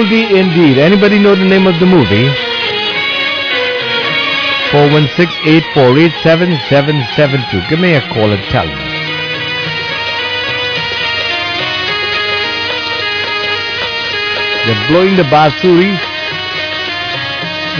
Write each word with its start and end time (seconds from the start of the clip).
Oldie 0.00 0.32
indeed. 0.32 0.78
Anybody 0.78 1.18
know 1.18 1.34
the 1.34 1.44
name 1.44 1.66
of 1.66 1.78
the 1.78 1.84
movie? 1.84 2.30
416-848-7772. 4.72 7.68
Give 7.68 7.78
me 7.78 7.92
a 7.92 8.00
call 8.08 8.32
and 8.32 8.42
tell 8.44 8.66
me. 8.66 8.74
They're 14.64 14.88
blowing 14.88 15.16
the 15.16 15.24
basuri. 15.24 15.98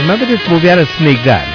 Remember 0.00 0.26
this 0.26 0.46
movie 0.50 0.68
had 0.68 0.78
a 0.78 0.84
snake 0.98 1.24
dance? 1.24 1.49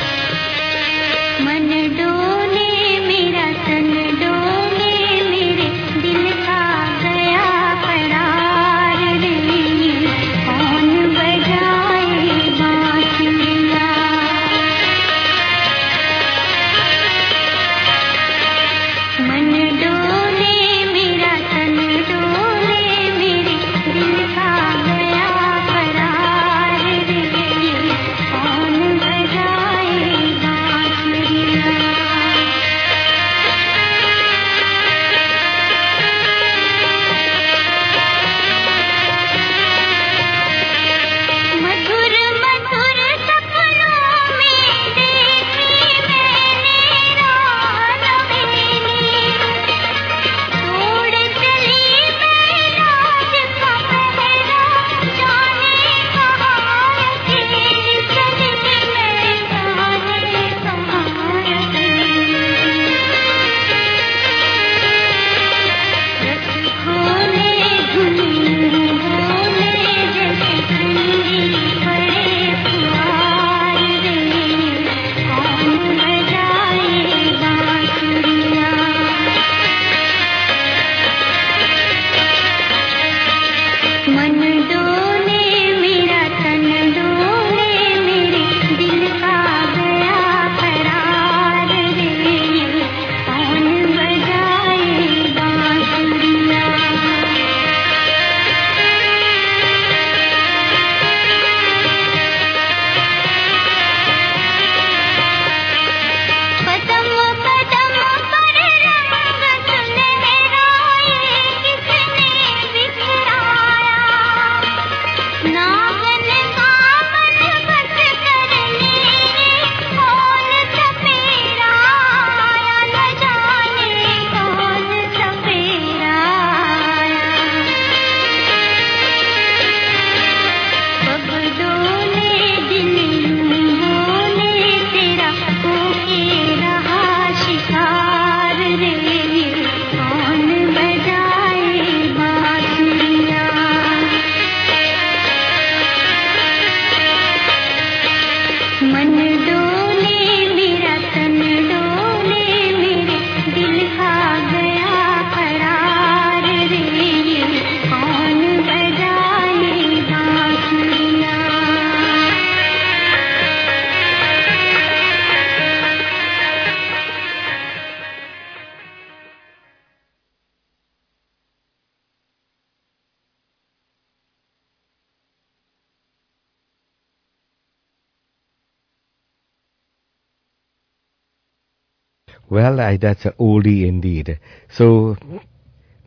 Well, 182.50 182.80
I, 182.80 182.98
that's 182.98 183.26
an 183.26 183.34
oldie 183.40 183.88
indeed. 183.88 184.40
So, 184.70 185.18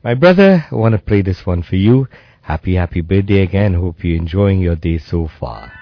my 0.05 0.15
brother, 0.15 0.67
I 0.71 0.75
want 0.75 0.93
to 0.93 0.99
play 0.99 1.23
this 1.23 1.45
one 1.45 1.63
for 1.63 1.77
you. 1.77 2.09
Happy, 2.43 2.75
happy 2.77 3.01
birthday 3.01 3.43
again. 3.43 3.75
Hope 3.75 4.05
you're 4.05 4.17
enjoying 4.17 4.61
your 4.61 4.77
day 4.77 4.99
so 4.99 5.29
far. 5.29 5.73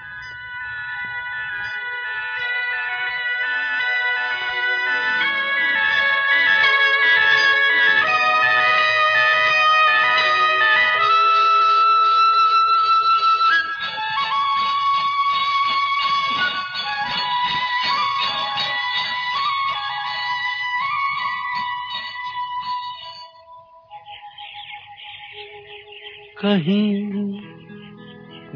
کہیں 26.57 27.11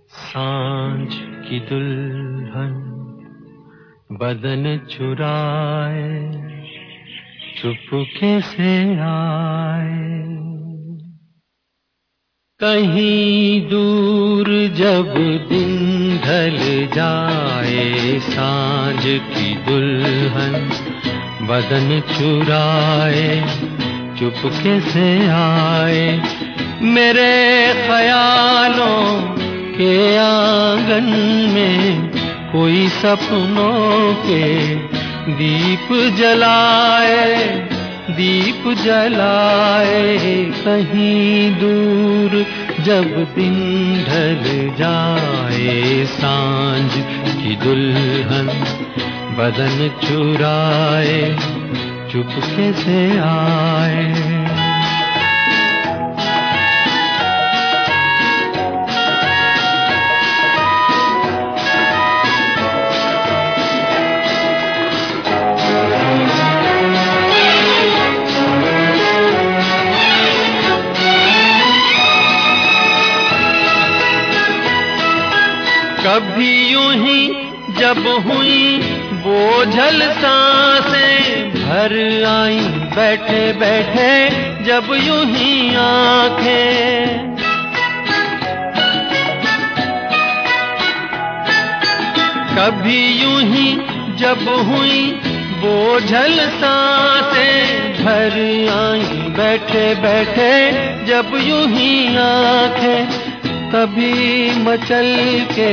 سانج 0.10 1.16
کی 1.50 1.60
دلہن 1.70 2.74
بدن 4.10 4.66
چرائے، 4.88 6.32
چپکے 7.58 8.40
سے 8.44 8.94
آئے۔ 9.00 10.24
کہیں 12.60 13.70
دور 13.72 14.48
جب 14.76 15.06
دن 15.50 15.78
ڈھل 16.24 16.86
جائے، 16.94 18.18
سانج 18.22 19.04
کی 19.04 19.54
دلہن 19.68 20.91
بدن 21.48 22.00
چورائے، 22.18 23.42
چپکے 24.20 24.78
سے 24.94 25.20
آئے۔ 25.32 26.20
میرے 26.82 27.72
خیالوں 27.88 29.36
کے 29.78 30.18
آنگن 30.20 31.10
میں 31.54 32.10
کوئی 32.52 32.88
سپنوں 33.02 34.14
کے 34.28 34.76
دیپ 35.40 35.94
جلائے 36.18 37.66
دیپ 38.18 38.68
جلائے۔ 38.84 40.18
کہیں 40.64 41.60
دور 41.62 42.36
جب 42.84 43.04
دن 43.36 43.94
ڈھل 44.06 44.68
جائے، 44.78 46.04
سانج 46.20 47.00
کی 47.44 47.56
دلہن 47.64 48.48
بدن 49.38 49.88
چورائے 50.02 51.36
چپکے 52.10 52.72
سے 52.84 53.10
آئے۔ 53.24 54.08
کبھی 76.04 76.52
یوں 76.70 76.94
ہی 76.94 77.31
جب 77.82 78.08
ہوئی 78.26 78.80
بوجھل 79.24 80.02
سانسیں 80.22 81.46
بھر 81.54 81.94
آئی 82.28 82.60
بیٹھے 82.96 83.40
بیٹھے 83.60 84.12
جب 84.66 84.92
یوں 84.96 85.24
ہی 85.26 85.76
آنکھیں 85.78 87.18
کبھی 92.56 93.00
یوں 93.22 93.40
ہی 93.46 93.66
جب 94.18 94.48
ہوئی 94.68 95.02
بوجھل 95.62 96.40
سانسیں 96.60 97.98
بھر 98.04 98.40
آئی 98.76 99.30
بیٹھے 99.36 99.94
بیٹھے 100.02 100.54
جب 101.08 101.36
یوں 101.40 101.66
ہی 101.76 101.92
آنکھیں 102.20 103.06
کبھی 103.72 104.50
مچل 104.58 105.16
کے 105.56 105.72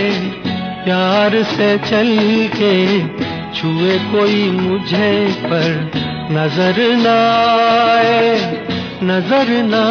پیار 0.88 1.30
سے 1.56 1.76
چل 1.88 2.46
کے 2.58 2.98
چھوئے 3.52 3.98
کوئی 4.10 4.50
مجھے 4.50 5.26
پر 5.42 5.96
نظر 6.30 6.78
نہ 6.78 7.16
آئے، 7.88 8.38
نظر 9.02 9.44
نہ 9.48 9.82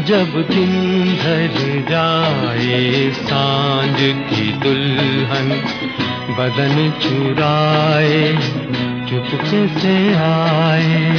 جب 0.05 0.37
دن 0.49 1.03
ڈھل 1.21 1.81
جائے 1.89 3.09
سانج 3.29 4.03
کی 4.29 4.51
دلہن 4.63 5.49
بدن 6.37 6.89
چرائے، 6.99 8.33
چپکے 9.05 9.65
سے 9.81 9.97
آئے۔ 10.17 11.09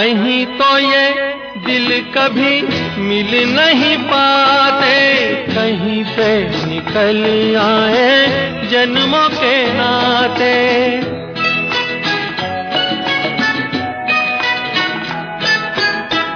نہیں 0.00 0.44
تو 0.58 0.78
یہ 0.78 1.08
دل 1.66 2.00
کبھی 2.10 2.62
مل 2.96 3.48
نہیں 3.48 3.96
پاتے۔ 4.10 4.98
کہیں 5.54 6.02
سے 6.14 6.46
نکل 6.66 7.56
آئے 7.60 8.26
جنموں 8.70 9.28
کے 9.40 9.66
ناتے 9.72 11.00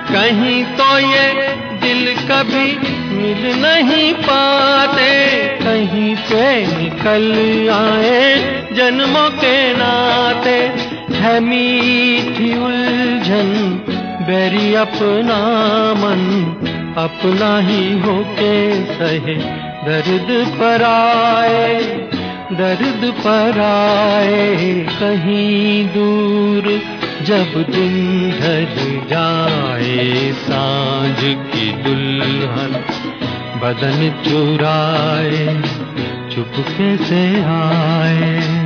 کہیں 0.08 0.64
تو 0.76 0.98
یہ 1.00 1.42
دل 1.82 2.14
کبھی 2.28 2.78
مل 3.06 3.52
نہیں 3.56 4.12
پاتے۔ 4.26 5.12
کہیں 5.64 6.14
سے 6.28 6.64
نکل 6.78 7.32
آئے 7.72 8.36
جنموں 8.70 9.30
کے 9.40 9.72
ناتے 9.78 10.68
ہے 11.24 11.40
میٹھی 11.40 12.52
الجھن، 12.52 13.78
بیری 14.26 14.76
اپنا 14.76 15.40
من، 15.96 16.44
اپنا 16.96 17.60
ہی 17.68 17.98
ہو 18.06 18.22
کے 18.38 18.72
سہے۔ 18.98 19.34
درد 19.86 20.30
پر 20.58 20.82
آئے، 20.86 21.78
درد 22.58 23.04
پر 23.22 23.50
آئے، 23.58 24.84
کہیں 24.98 25.94
دور 25.94 26.68
جب 27.20 27.58
دن 27.76 28.30
ڈھل 28.38 28.98
جائے۔ 29.08 30.32
سانج 30.46 31.20
کی 31.52 31.72
دلہن 31.84 32.72
بدن 33.60 34.08
چورائے 34.22 35.46
چپکے 36.30 36.96
سے 37.08 37.28
آئے۔ 37.46 38.63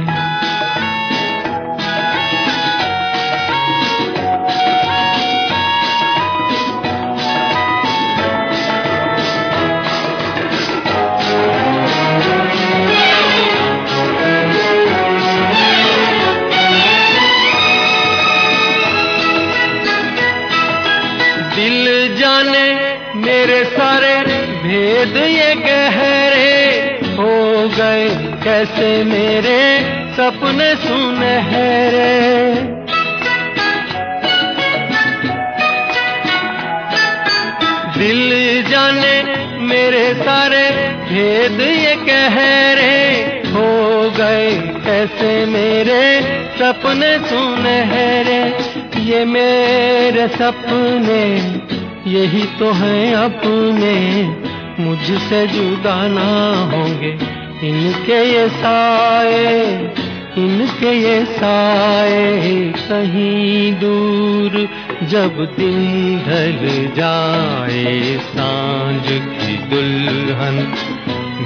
جانے، 22.39 22.95
میرے 23.15 23.63
سارے 23.77 24.15
بھید 24.63 25.17
یہ 25.17 25.55
گہرے 25.67 26.99
ہو 27.19 27.67
گئے، 27.79 28.09
کیسے 28.43 29.03
میرے 29.07 29.63
سپنے 30.17 30.73
سنہرے؟ 30.83 32.15
دل 37.97 38.61
جانے، 38.71 39.23
میرے 39.71 40.07
سارے 40.25 40.67
بھید 41.09 41.61
یہ 41.61 41.95
کہرے 42.07 42.97
ہو 43.55 44.09
گئے، 44.19 44.51
کیسے 44.85 45.45
میرے 45.49 46.03
سپنے 46.59 47.17
سنہرے؟ 47.29 48.41
یہ 49.03 49.25
میرے 49.25 50.27
سپنے 50.39 51.25
یہی 52.09 52.47
تو 52.59 52.71
ہیں 52.71 53.15
اپنے 53.15 54.23
مجھ 54.79 55.13
سے 55.29 55.47
جدا 55.53 56.07
نہ 56.07 56.71
ہوں 56.73 57.01
گے۔ 57.01 57.17
ان 57.61 57.91
کے 58.07 58.25
یہ 58.25 58.47
سائے، 58.61 59.87
ان 60.37 60.65
کے 60.79 60.91
یہ 60.91 61.21
سائے 61.39 62.73
کہیں 62.89 63.81
دور، 63.81 64.57
جب 65.01 65.45
دن 65.59 66.19
ڈھل 66.25 66.87
جائے 66.95 68.17
سانج 68.35 69.09
کی 69.09 69.57
دلہن، 69.71 70.65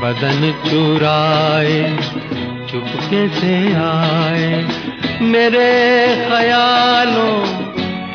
بدن 0.00 0.50
چورائے 0.71 1.97
چپکے 2.66 3.26
سے 3.40 3.59
آئے۔ 3.76 4.62
میرے 5.21 6.07
خیالوں 6.28 7.45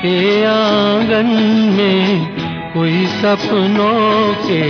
کے 0.01 0.45
آنگن 0.45 1.35
میں 1.77 2.36
کوئی 2.77 3.05
سپنوں 3.11 4.33
کے 4.47 4.63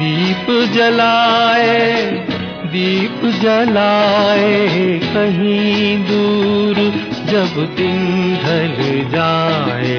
دیپ 0.00 0.50
جلائے 0.72 2.10
دیپ 2.72 3.24
جلائے 3.42 4.98
کہیں 5.12 6.04
دور 6.08 6.76
جب 7.30 7.56
دن 7.78 7.96
ڈھل 8.42 9.02
جائے 9.12 9.96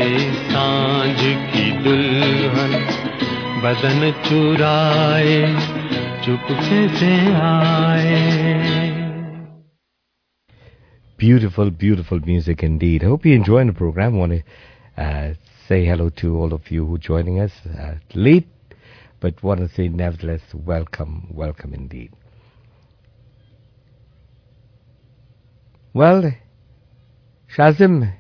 سانج 0.52 1.24
کی 1.52 1.72
دلہن 1.86 2.78
بدن 3.64 4.10
چورائے 4.30 5.42
چپکے 6.26 6.86
سے 7.00 7.14
آئے 7.42 8.24
Beautiful, 11.20 11.72
beautiful 11.72 12.20
music 12.26 12.64
indeed. 12.64 13.04
I 13.04 13.08
hope 13.08 13.26
you 13.26 13.36
enjoying 13.36 13.68
the 13.68 13.74
program. 13.74 14.16
I 14.16 14.18
want 14.18 14.34
to 14.34 14.42
uh, 15.04 15.34
say 15.68 15.86
hello 15.86 16.10
to 16.10 16.38
all 16.38 16.54
of 16.54 16.72
you 16.72 16.86
who 16.86 16.96
are 16.96 17.00
joining 17.00 17.42
us 17.42 17.52
uh, 17.78 17.96
late, 18.14 18.48
but 19.20 19.44
want 19.44 19.60
to 19.60 19.68
say 19.68 19.90
nevertheless, 19.90 20.42
welcome, 20.54 21.28
welcome 21.30 21.74
indeed. 21.74 22.14
Well, 25.94 26.32
Shazim, 27.54 28.14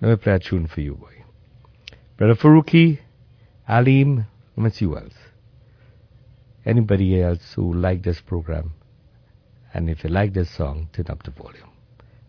let 0.00 0.08
me 0.08 0.16
play 0.16 0.32
a 0.32 0.38
tune 0.40 0.66
for 0.66 0.80
you, 0.80 0.94
boy. 0.94 1.22
Brother 2.16 2.34
Faruqi, 2.34 2.98
Alim, 3.68 4.26
let 4.56 4.64
me 4.64 4.70
see 4.70 4.86
who 4.86 4.96
else. 4.96 5.14
Anybody 6.66 7.22
else 7.22 7.52
who 7.54 7.72
like 7.72 8.02
this 8.02 8.20
program, 8.20 8.72
and 9.72 9.88
if 9.88 10.02
you 10.02 10.10
like 10.10 10.32
this 10.32 10.50
song, 10.56 10.88
turn 10.92 11.06
up 11.08 11.22
the 11.22 11.30
volume. 11.30 11.70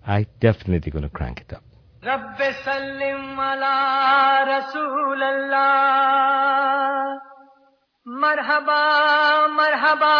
I 0.05 0.27
definitely 0.39 0.91
gonna 0.91 1.09
crank 1.09 1.41
it 1.41 1.53
up. 1.53 1.63
رب 2.05 2.43
سلم 2.65 3.39
علی 3.39 4.51
رسول 4.51 5.23
اللہ۔ 5.23 7.17
مرحبا 8.05 8.87
مرحبا، 9.47 10.17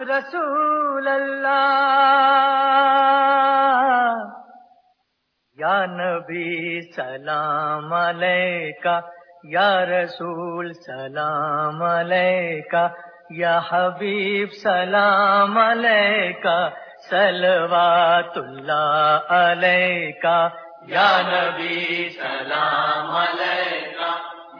رسول 0.00 1.08
اللہ۔ 1.08 1.88
یا 5.58 5.86
نبی 5.86 6.80
سلام 6.92 7.92
علیکہ، 7.92 9.00
یا 9.44 9.84
رسول 9.86 10.72
سلام 10.72 11.82
علیکہ، 11.82 12.88
یا 13.30 13.60
حبیب 13.68 14.48
سلام 14.62 15.58
علیکہ 15.58 16.68
سلوات 17.10 18.38
اللہ 18.38 19.20
علیہ 19.28 20.12
کا 20.22 20.48
یا 20.86 21.20
نبی 21.26 22.08
سلام 22.08 23.16
علیہ 23.16 24.10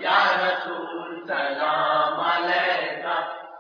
یا 0.01 0.21
رسول 0.43 1.27
سلام 1.27 2.21
علیہ 2.21 3.09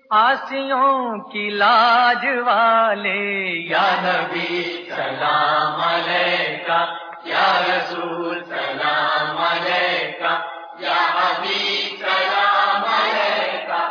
آسیوں 0.10 1.17
کی 1.29 1.50
لاج 1.50 2.27
والے۔ 2.45 3.50
یا 3.69 3.95
نبی 4.01 4.86
سلام 4.95 5.81
علیکہ 5.81 6.86
یا 7.25 7.62
رسول 7.67 8.43
سلام 8.43 9.38
علیکہ 9.38 10.33
یا 10.79 11.01
حبیب 11.15 12.05
سلام 12.05 12.83
علیکہ 12.86 13.81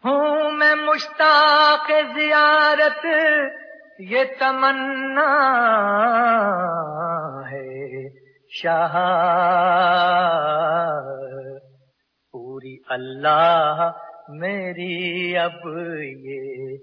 ہوں 0.03 0.51
میں 0.51 0.75
مشتاق 0.75 1.91
زیارت، 2.15 3.05
یہ 3.99 4.23
تمنا 4.39 5.31
ہے 7.51 8.09
شاہ۔ 8.49 8.95
پوری 12.31 12.77
اللہ 12.89 13.91
میری 14.29 15.37
اب 15.37 15.67
یہ 16.03 16.77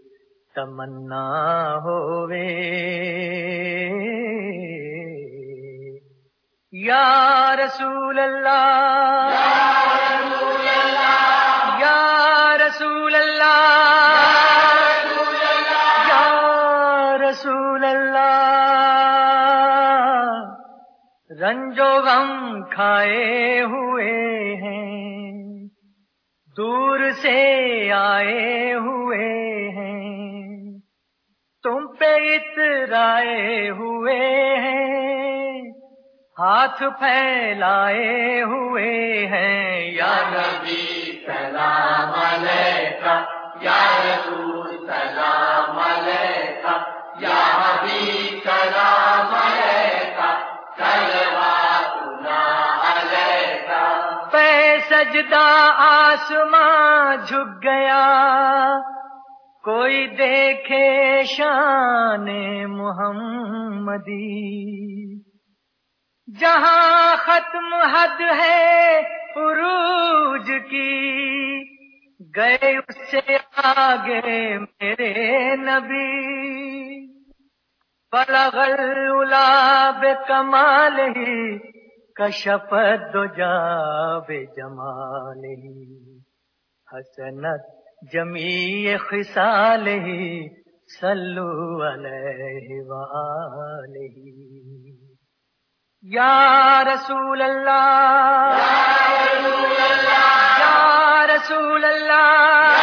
تمنا 0.60 1.26
ہوے 1.84 2.48
یا 6.72 7.56
رسول 7.56 8.18
اللہ 8.18 9.36
یا 11.80 12.56
رسول 12.60 13.14
اللہ 13.14 14.10
یا 16.08 16.28
رسول 17.22 17.84
اللہ 17.84 18.60
رنجو 21.30 21.90
غم 22.04 22.62
کھائے 22.70 23.60
ہوئے 23.70 24.12
ہیں 24.56 25.66
دور 26.56 27.10
سے 27.22 27.38
آئے 27.94 28.74
ہوئے 28.74 29.28
ہیں 29.70 30.19
تم 31.62 31.86
پہ 31.86 32.16
اترائے 32.34 33.70
ہوئے 33.70 34.56
ہیں 34.56 35.60
ہاتھ 36.38 36.82
پھیلائے 36.98 38.42
ہوئے 38.42 39.26
ہیں۔ 39.26 39.92
یا 39.92 40.14
نبی 40.30 41.20
سلام 41.26 42.12
علیکہ 42.12 43.24
یا 43.60 43.80
رسول 44.04 44.86
سلام 44.86 45.78
علیکہ 45.78 46.76
یا 47.20 47.42
حبیب 47.60 48.48
سلام 48.48 49.34
علیکہ 49.34 50.30
صلواتنا 50.76 52.40
علیکہ۔ 52.90 53.84
پہ 54.32 54.76
سجدہ 54.90 55.72
آسمان 55.76 57.16
جھک 57.24 57.64
گیا 57.64 58.00
کوئی 59.64 60.06
دیکھے 60.06 61.22
شان 61.24 62.24
محمدی۔ 62.70 64.20
جہاں 66.40 67.16
ختم 67.16 67.74
حد 67.74 68.20
ہے 68.20 68.98
عروج 69.36 70.50
کی، 70.70 71.60
گئے 72.36 72.78
اس 72.78 73.10
سے 73.10 73.36
آگے 73.56 74.58
میرے 74.58 75.56
نبی۔ 75.56 76.40
بلغلاب 78.12 80.04
کمال 80.28 81.00
ہی 81.00 81.58
کشپ 82.14 82.74
دو 83.12 83.24
جاب 83.24 84.28
جمال 84.28 85.44
ہی۔ 85.44 86.18
حسنت 86.92 87.79
جمی 88.02 88.96
خسال 88.96 89.86
ہی 89.86 90.48
سلو 91.00 91.82
علیہ 91.92 92.80
وآلہ۔ 92.86 94.16
یا 96.02 96.82
رسول 96.84 97.42
اللہ۔ 97.42 98.56
یا 100.60 101.26
رسول 101.26 101.84
اللہ۔ 101.84 102.76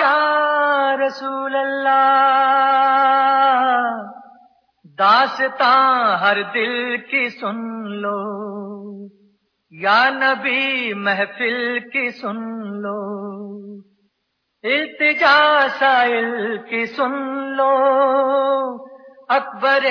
یا 0.00 0.96
رسول 1.06 1.56
اللہ۔ 1.56 2.08
داستان 4.98 6.18
ہر 6.20 6.42
دل 6.42 6.96
کی 6.96 7.28
سن 7.28 7.90
لو۔ 7.90 8.48
یا 9.72 10.08
نبی 10.10 10.92
محفل 10.94 11.78
کی 11.92 12.10
سن 12.10 12.36
لو، 12.82 13.00
التجا 14.62 15.66
سائل 15.78 16.56
کی 16.70 16.86
سن 16.86 17.12
لو، 17.56 17.74
اکبر 19.28 19.86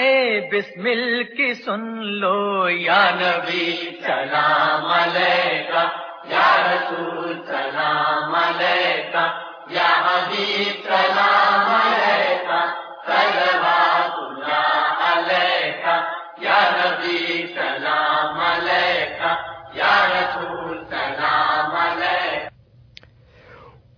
بسمل 0.51 1.23
کی 1.23 1.53
سن 1.53 1.85
لو، 2.21 2.69
یا 2.69 3.03
نبی 3.15 3.75
سلام 4.01 4.85
علیکہ، 4.85 5.85
یا 6.29 6.49
رسول 6.65 7.33
سلام 7.47 8.35
علیکہ، 8.35 9.27
یا 9.69 9.89
حبیب 10.05 10.87
سلام 10.87 11.69
علیکہ، 11.75 12.59
صلوات 13.05 14.19
اللہ 14.19 15.05
علیکہ، 15.13 16.01
یا 16.41 16.59
نبی 16.77 17.47
سلام 17.55 18.06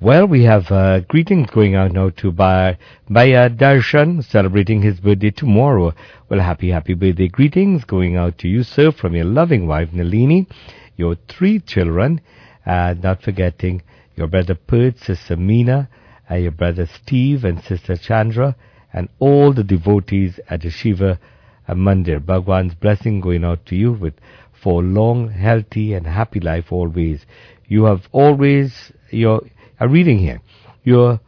Well, 0.01 0.27
we 0.27 0.43
have 0.43 0.71
uh, 0.71 1.01
greetings 1.01 1.49
going 1.49 1.75
out 1.75 1.91
now 1.91 2.09
to 2.09 2.31
Ba- 2.31 2.77
Baya 3.09 3.49
Darshan, 3.49 4.23
celebrating 4.23 4.81
his 4.81 5.01
birthday 5.01 5.29
tomorrow. 5.29 5.93
Well, 6.29 6.39
happy, 6.39 6.69
happy 6.69 6.93
birthday 6.93 7.27
greetings 7.27 7.83
going 7.83 8.15
out 8.15 8.37
to 8.37 8.47
you, 8.47 8.63
sir, 8.63 8.93
from 8.93 9.13
your 9.13 9.25
loving 9.25 9.67
wife, 9.67 9.89
Nalini, 9.91 10.47
your 10.95 11.17
three 11.27 11.59
children, 11.59 12.21
and 12.65 13.03
not 13.03 13.21
forgetting 13.21 13.81
your 14.15 14.27
brother 14.27 14.55
Pert, 14.55 14.97
sister 14.99 15.35
Meena, 15.35 15.89
and 16.29 16.43
your 16.43 16.53
brother 16.53 16.85
Steve 16.85 17.43
and 17.43 17.61
sister 17.61 17.97
Chandra, 17.97 18.55
and 18.93 19.09
all 19.19 19.51
the 19.53 19.65
devotees 19.65 20.39
at 20.49 20.61
the 20.61 20.69
Shiva 20.69 21.19
uh, 21.67 21.73
Mandir. 21.73 22.19
Bhagwan's 22.19 22.73
blessing 22.75 23.19
going 23.19 23.43
out 23.43 23.65
to 23.65 23.75
you 23.75 23.91
with 23.91 24.13
for 24.61 24.83
long, 24.83 25.29
healthy 25.29 25.93
and 25.93 26.05
happy 26.07 26.39
life 26.39 26.71
always. 26.71 27.25
You 27.67 27.85
have 27.85 28.07
always, 28.11 28.91
you're, 29.11 29.41
I'm 29.79 29.91
reading 29.91 30.19
here, 30.19 30.41
you're, 30.83 31.19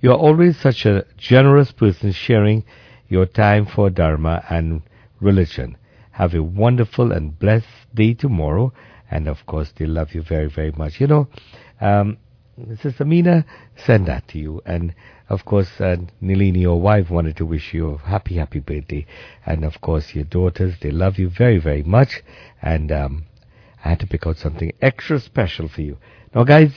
you're 0.00 0.14
always 0.14 0.58
such 0.58 0.86
a 0.86 1.04
generous 1.16 1.72
person 1.72 2.12
sharing 2.12 2.64
your 3.08 3.26
time 3.26 3.66
for 3.66 3.90
Dharma 3.90 4.44
and 4.50 4.82
religion. 5.20 5.76
Have 6.12 6.34
a 6.34 6.42
wonderful 6.42 7.12
and 7.12 7.38
blessed 7.38 7.66
day 7.94 8.14
tomorrow. 8.14 8.72
And 9.10 9.28
of 9.28 9.46
course, 9.46 9.72
they 9.76 9.86
love 9.86 10.14
you 10.14 10.22
very, 10.22 10.48
very 10.48 10.72
much. 10.72 11.00
You 11.00 11.06
know, 11.06 11.28
um, 11.80 12.18
Sister 12.82 13.04
Mina 13.04 13.44
sent 13.76 14.06
that 14.06 14.28
to 14.28 14.38
you. 14.38 14.62
And 14.64 14.94
of 15.28 15.44
course, 15.44 15.80
uh, 15.80 15.96
Nalini, 16.20 16.60
your 16.60 16.80
wife, 16.80 17.10
wanted 17.10 17.36
to 17.36 17.46
wish 17.46 17.72
you 17.72 17.90
a 17.90 17.98
happy, 17.98 18.36
happy 18.36 18.60
birthday. 18.60 19.06
And 19.46 19.64
of 19.64 19.80
course, 19.80 20.14
your 20.14 20.24
daughters, 20.24 20.74
they 20.80 20.90
love 20.90 21.18
you 21.18 21.28
very, 21.28 21.58
very 21.58 21.82
much. 21.82 22.22
And 22.62 22.90
um, 22.90 23.24
I 23.84 23.90
had 23.90 24.00
to 24.00 24.06
pick 24.06 24.26
out 24.26 24.38
something 24.38 24.72
extra 24.80 25.20
special 25.20 25.68
for 25.68 25.82
you. 25.82 25.98
Now, 26.34 26.44
guys, 26.44 26.72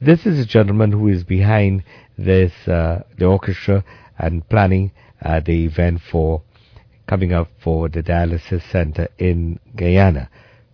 this 0.00 0.26
is 0.26 0.38
a 0.38 0.46
gentleman 0.46 0.92
who 0.92 1.08
is 1.08 1.24
behind 1.24 1.84
this, 2.16 2.52
uh, 2.66 3.02
the 3.18 3.26
orchestra 3.26 3.84
and 4.18 4.48
planning 4.48 4.92
uh, 5.22 5.40
the 5.40 5.64
event 5.64 6.00
for 6.10 6.42
coming 7.06 7.32
up 7.32 7.48
for 7.62 7.88
the 7.88 8.02
dialysis 8.02 8.62
center 8.70 9.08
in 9.18 9.58
Guyana. 9.74 10.28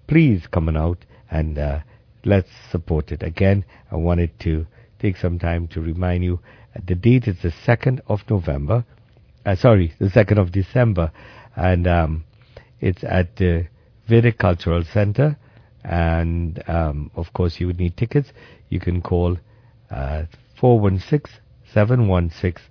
Please 0.07 0.47
come 0.47 0.69
on 0.69 0.77
out 0.77 0.99
and 1.31 1.59
uh, 1.59 1.81
let's 2.25 2.51
support 2.71 3.13
it. 3.13 3.23
Again, 3.23 3.65
I 3.91 3.97
wanted 3.97 4.39
to 4.41 4.67
take 4.99 5.17
some 5.17 5.39
time 5.39 5.69
to 5.69 5.81
remind 5.81 6.25
you 6.25 6.41
uh, 6.77 6.81
the 6.87 6.95
date 6.95 7.27
is 7.27 7.37
the 7.43 7.53
2nd 7.67 8.01
of 8.09 8.21
November, 8.31 8.85
uh, 9.45 9.57
sorry, 9.57 9.95
the 9.99 10.07
2nd 10.07 10.39
of 10.39 10.53
December, 10.53 11.13
and 11.57 11.87
um, 11.87 12.25
it's 12.81 13.05
at 13.05 13.37
the 13.37 13.67
Vedic 14.09 14.39
Cultural 14.39 14.85
Center. 14.85 15.37
And 15.85 16.63
um, 16.69 17.11
of 17.17 17.33
course, 17.33 17.59
you 17.59 17.67
would 17.67 17.79
need 17.79 17.97
tickets. 17.97 18.29
You 18.69 18.79
can 18.79 19.03
call 19.03 19.37
uh, 19.91 20.25
416 20.61 21.41
716 21.73 22.63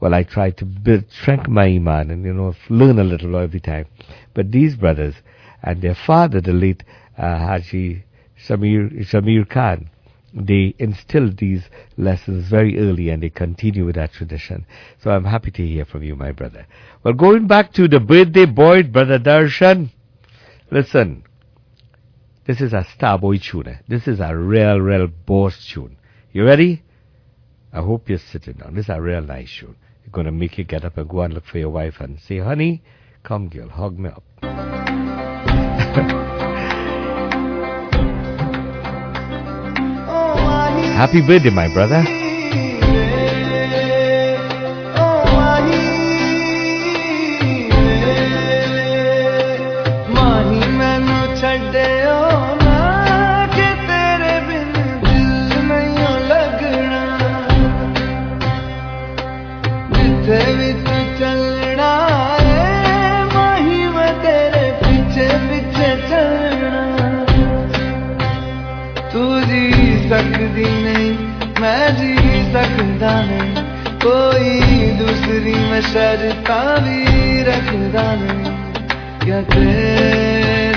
Well, 0.00 0.14
I 0.14 0.22
try 0.22 0.50
to 0.50 0.64
build, 0.64 1.10
strengthen 1.10 1.54
my 1.54 1.66
iman 1.66 2.10
and, 2.10 2.24
you 2.24 2.32
know, 2.32 2.54
learn 2.68 2.98
a 2.98 3.04
little 3.04 3.36
every 3.36 3.60
time. 3.60 3.86
But 4.34 4.52
these 4.52 4.76
brothers 4.76 5.14
and 5.62 5.82
their 5.82 5.94
father, 5.94 6.40
the 6.40 6.52
late 6.52 6.84
uh, 7.16 7.38
Haji 7.38 8.04
Shamir, 8.40 9.04
Shamir 9.04 9.48
Khan, 9.48 9.90
they 10.32 10.74
instilled 10.78 11.38
these 11.38 11.64
lessons 11.96 12.48
very 12.48 12.78
early 12.78 13.08
and 13.08 13.22
they 13.22 13.30
continue 13.30 13.84
with 13.86 13.96
that 13.96 14.12
tradition. 14.12 14.66
So 15.02 15.10
I'm 15.10 15.24
happy 15.24 15.50
to 15.52 15.66
hear 15.66 15.84
from 15.84 16.02
you, 16.02 16.14
my 16.14 16.32
brother. 16.32 16.66
Well, 17.02 17.14
going 17.14 17.46
back 17.46 17.72
to 17.74 17.88
the 17.88 17.98
birthday 17.98 18.46
boy, 18.46 18.84
brother 18.84 19.18
Darshan, 19.18 19.90
listen, 20.70 21.24
this 22.46 22.60
is 22.60 22.72
a 22.72 22.86
Starboy 22.96 23.42
tune. 23.42 23.78
This 23.88 24.06
is 24.06 24.20
a 24.20 24.36
real, 24.36 24.80
real 24.80 25.08
boss 25.08 25.66
tune. 25.66 25.96
You 26.32 26.44
ready? 26.44 26.82
I 27.72 27.80
hope 27.80 28.08
you're 28.08 28.18
sitting 28.18 28.54
down. 28.54 28.74
This 28.74 28.86
is 28.86 28.90
a 28.90 29.00
real 29.00 29.20
nice 29.22 29.54
tune. 29.60 29.76
It's 30.04 30.12
going 30.12 30.26
to 30.26 30.32
make 30.32 30.58
you 30.58 30.64
get 30.64 30.84
up 30.84 30.96
and 30.96 31.08
go 31.08 31.20
and 31.20 31.34
look 31.34 31.44
for 31.44 31.58
your 31.58 31.70
wife 31.70 31.94
and 32.00 32.18
say, 32.20 32.38
honey, 32.38 32.82
come 33.22 33.48
girl, 33.48 33.68
hug 33.68 33.98
me 33.98 34.08
up. 34.08 34.22
Happy 40.98 41.20
birthday, 41.20 41.50
my 41.50 41.72
brother. 41.72 42.27
نہیں 73.26 73.54
کوئی 74.02 74.90
دوسری 74.98 75.54
میں 75.70 75.80
شرطا 75.92 76.62
بھی 76.84 77.44
رکھدا 77.44 78.14
نہیں 78.14 78.56
کیا 79.20 79.40
تیرے 79.48 80.67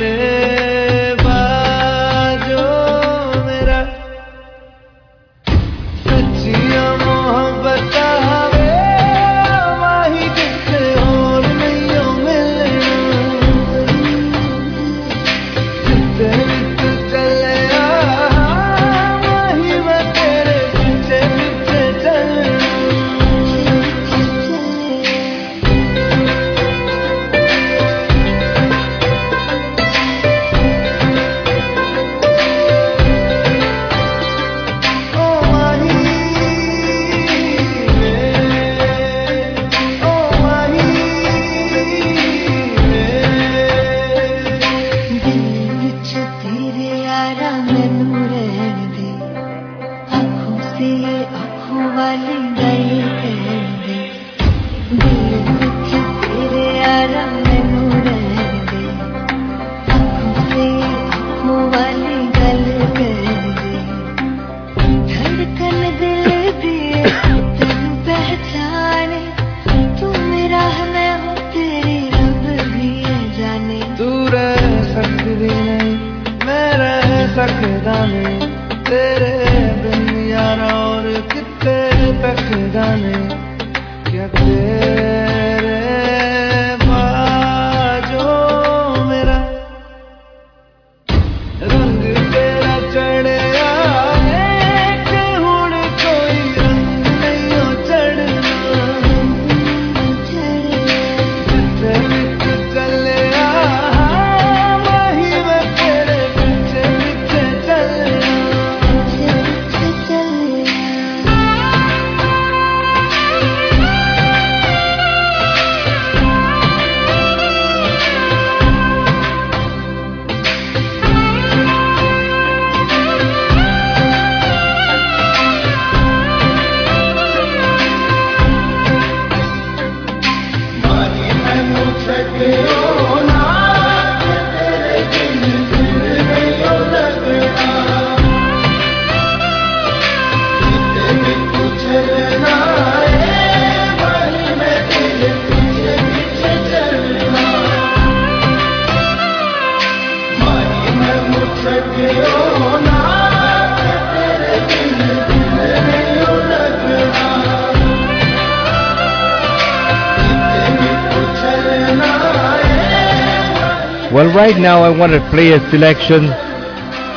now 164.62 164.84
I 164.84 164.96
want 164.96 165.12
to 165.14 165.30
play 165.32 165.54
a 165.54 165.60
selection 165.72 166.28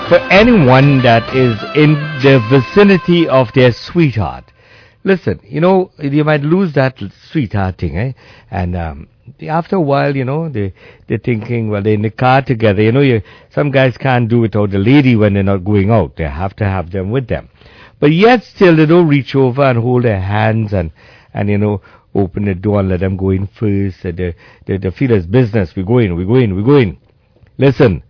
for 0.09 0.16
anyone 0.30 1.02
that 1.02 1.37
is 1.37 1.62
in 1.76 1.92
the 2.22 2.40
vicinity 2.48 3.28
of 3.28 3.52
their 3.52 3.70
sweetheart. 3.70 4.50
Listen, 5.04 5.40
you 5.44 5.61
know, 5.61 5.90
you 5.98 6.24
might 6.24 6.40
lose 6.40 6.72
that 6.72 7.02
sweetheart 7.30 7.76
thing, 7.76 7.98
eh? 7.98 8.12
And 8.50 8.74
um, 8.74 9.09
after 9.46 9.76
a 9.76 9.80
while, 9.80 10.16
you 10.16 10.24
know, 10.24 10.48
they 10.48 10.72
they're 11.07 11.18
thinking, 11.18 11.68
well, 11.68 11.83
they're 11.83 11.92
in 11.92 12.02
the 12.02 12.11
car 12.11 12.40
together. 12.40 12.80
You 12.80 12.92
know, 12.92 13.02
you, 13.02 13.20
some 13.50 13.70
guys 13.70 13.98
can't 13.98 14.26
do 14.26 14.40
without 14.40 14.70
the 14.70 14.78
lady 14.78 15.14
when 15.14 15.35
they're 15.35 15.42
not 15.42 15.64
going 15.64 15.90
out. 15.90 16.16
They 16.16 16.24
have 16.24 16.57
to 16.57 16.64
have 16.64 16.92
them 16.92 17.11
with 17.11 17.28
them. 17.28 17.50
But 18.00 18.12
yet, 18.12 18.42
still, 18.44 18.74
they 18.74 18.87
don't 18.87 19.09
reach 19.09 19.35
over 19.35 19.64
and 19.64 19.78
hold 19.78 20.04
their 20.04 20.20
hands 20.20 20.72
and 20.72 20.92
and 21.35 21.50
you 21.50 21.59
know 21.59 21.83
open 22.14 22.46
the 22.46 22.54
door 22.54 22.80
and 22.80 22.88
let 22.88 23.00
them 23.00 23.18
go 23.18 23.30
in 23.30 23.46
first. 23.48 24.02
They, 24.02 24.35
they, 24.66 24.90
feel 24.92 25.11
it's 25.12 25.26
business. 25.26 25.76
We 25.76 25.83
go 25.83 25.98
in, 25.98 26.16
we 26.16 26.24
go 26.24 26.37
in, 26.37 26.54
we 26.54 26.62
go 26.62 26.76
in. 26.76 26.98
Listen, 27.57 28.03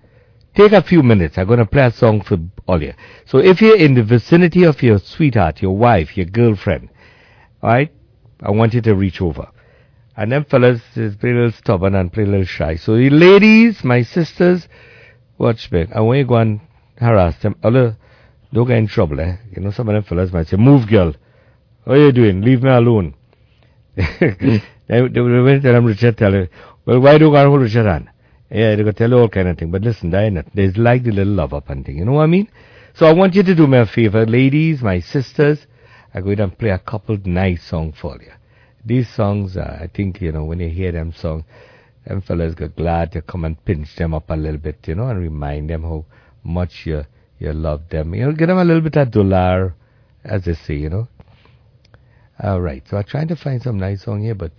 take 0.54 0.72
a 0.72 0.82
few 0.82 1.02
minutes. 1.02 1.36
I'm 1.36 1.46
going 1.46 1.58
to 1.58 1.66
play 1.66 1.84
a 1.86 1.90
song 1.90 2.22
for 2.22 2.38
all 2.66 2.82
you. 2.82 2.94
So 3.26 3.38
if 3.38 3.60
you're 3.60 3.76
in 3.76 3.94
the 3.94 4.02
vicinity 4.02 4.64
of 4.64 4.82
your 4.82 4.98
sweetheart, 4.98 5.60
your 5.60 5.76
wife, 5.76 6.16
your 6.16 6.26
girlfriend, 6.26 6.90
alright, 7.62 7.92
I 8.40 8.50
want 8.50 8.74
you 8.74 8.80
to 8.82 8.94
reach 8.94 9.20
over. 9.20 9.48
And 10.16 10.30
them 10.30 10.44
fellas 10.44 10.80
is 10.96 11.16
pretty 11.16 11.36
little 11.36 11.52
stubborn 11.52 11.94
and 11.94 12.12
pretty 12.12 12.30
little 12.30 12.46
shy. 12.46 12.76
So 12.76 12.94
you 12.94 13.10
ladies, 13.10 13.82
my 13.82 14.02
sisters, 14.02 14.68
watch 15.38 15.70
me. 15.72 15.86
I 15.92 16.00
want 16.00 16.18
you 16.18 16.24
to 16.24 16.28
go 16.28 16.36
and 16.36 16.60
harass 16.98 17.36
them. 17.42 17.56
Although, 17.64 17.96
don't 18.52 18.68
get 18.68 18.78
in 18.78 18.86
trouble, 18.86 19.20
eh? 19.20 19.36
You 19.50 19.62
know, 19.62 19.72
some 19.72 19.88
of 19.88 19.94
them 19.94 20.04
fellas 20.04 20.32
might 20.32 20.46
say, 20.46 20.56
move 20.56 20.86
girl. 20.86 21.14
What 21.82 21.96
are 21.98 22.06
you 22.06 22.12
doing? 22.12 22.42
Leave 22.42 22.62
me 22.62 22.70
alone. 22.70 23.14
they, 23.96 24.62
they, 24.88 25.00
them 25.00 25.84
Richard 25.84 26.16
tell 26.16 26.46
well, 26.86 27.00
why 27.00 27.18
do 27.18 27.26
you 27.26 27.32
got 27.32 27.46
hold 27.46 27.62
Richard 27.62 27.86
hand? 27.86 28.10
Yeah, 28.54 28.76
they 28.76 28.84
go 28.84 28.92
tell 28.92 29.10
you 29.10 29.18
all 29.18 29.28
kind 29.28 29.48
of 29.48 29.58
thing. 29.58 29.72
But 29.72 29.82
listen, 29.82 30.14
it. 30.14 30.46
There's 30.54 30.76
like 30.76 31.02
the 31.02 31.10
little 31.10 31.32
love 31.32 31.52
up 31.52 31.70
and 31.70 31.84
thing. 31.84 31.98
You 31.98 32.04
know 32.04 32.12
what 32.12 32.22
I 32.22 32.26
mean? 32.26 32.48
So 32.94 33.04
I 33.04 33.12
want 33.12 33.34
you 33.34 33.42
to 33.42 33.52
do 33.52 33.66
me 33.66 33.78
a 33.78 33.86
favor, 33.86 34.24
ladies, 34.24 34.80
my 34.80 35.00
sisters. 35.00 35.66
I'm 36.14 36.22
going 36.22 36.36
to 36.36 36.46
play 36.46 36.70
a 36.70 36.78
couple 36.78 37.18
nice 37.24 37.64
songs 37.64 37.96
for 38.00 38.16
you. 38.22 38.30
These 38.84 39.12
songs, 39.12 39.56
uh, 39.56 39.78
I 39.82 39.88
think, 39.88 40.20
you 40.20 40.30
know, 40.30 40.44
when 40.44 40.60
you 40.60 40.68
hear 40.68 40.92
them 40.92 41.12
song, 41.12 41.44
them 42.06 42.20
fellas 42.20 42.54
get 42.54 42.76
glad 42.76 43.10
to 43.12 43.22
come 43.22 43.44
and 43.44 43.62
pinch 43.64 43.96
them 43.96 44.14
up 44.14 44.30
a 44.30 44.34
little 44.34 44.60
bit, 44.60 44.78
you 44.86 44.94
know, 44.94 45.08
and 45.08 45.18
remind 45.18 45.70
them 45.70 45.82
how 45.82 46.04
much 46.44 46.82
you, 46.86 47.02
you 47.40 47.52
love 47.52 47.88
them. 47.88 48.14
You 48.14 48.26
know, 48.26 48.32
give 48.32 48.46
them 48.46 48.58
a 48.58 48.64
little 48.64 48.82
bit 48.82 48.96
of 48.96 49.10
dollar, 49.10 49.74
as 50.22 50.44
they 50.44 50.54
say, 50.54 50.76
you 50.76 50.90
know. 50.90 51.08
All 52.40 52.60
right. 52.60 52.84
So 52.88 52.98
I'm 52.98 53.04
trying 53.04 53.28
to 53.28 53.36
find 53.36 53.60
some 53.60 53.78
nice 53.78 54.04
song 54.04 54.22
here, 54.22 54.36
but 54.36 54.52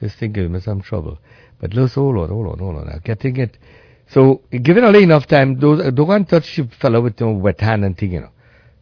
this 0.00 0.16
thing 0.16 0.32
gives 0.32 0.50
me 0.50 0.58
some 0.58 0.82
trouble. 0.82 1.18
But 1.60 1.74
hold 1.74 2.16
on, 2.50 2.58
hold 2.58 2.76
on. 2.76 2.88
I'm 2.88 3.00
getting 3.04 3.36
it. 3.36 3.58
So 4.08 4.42
given 4.50 4.84
only 4.84 5.02
enough 5.02 5.26
time, 5.26 5.60
those 5.60 5.80
uh, 5.80 5.90
don't 5.90 6.06
go 6.06 6.12
and 6.12 6.28
touch 6.28 6.58
fellow 6.80 7.00
with 7.00 7.20
no 7.20 7.32
wet 7.32 7.60
hand 7.60 7.84
and 7.84 7.96
thing, 7.96 8.12
you 8.12 8.20
know. 8.20 8.30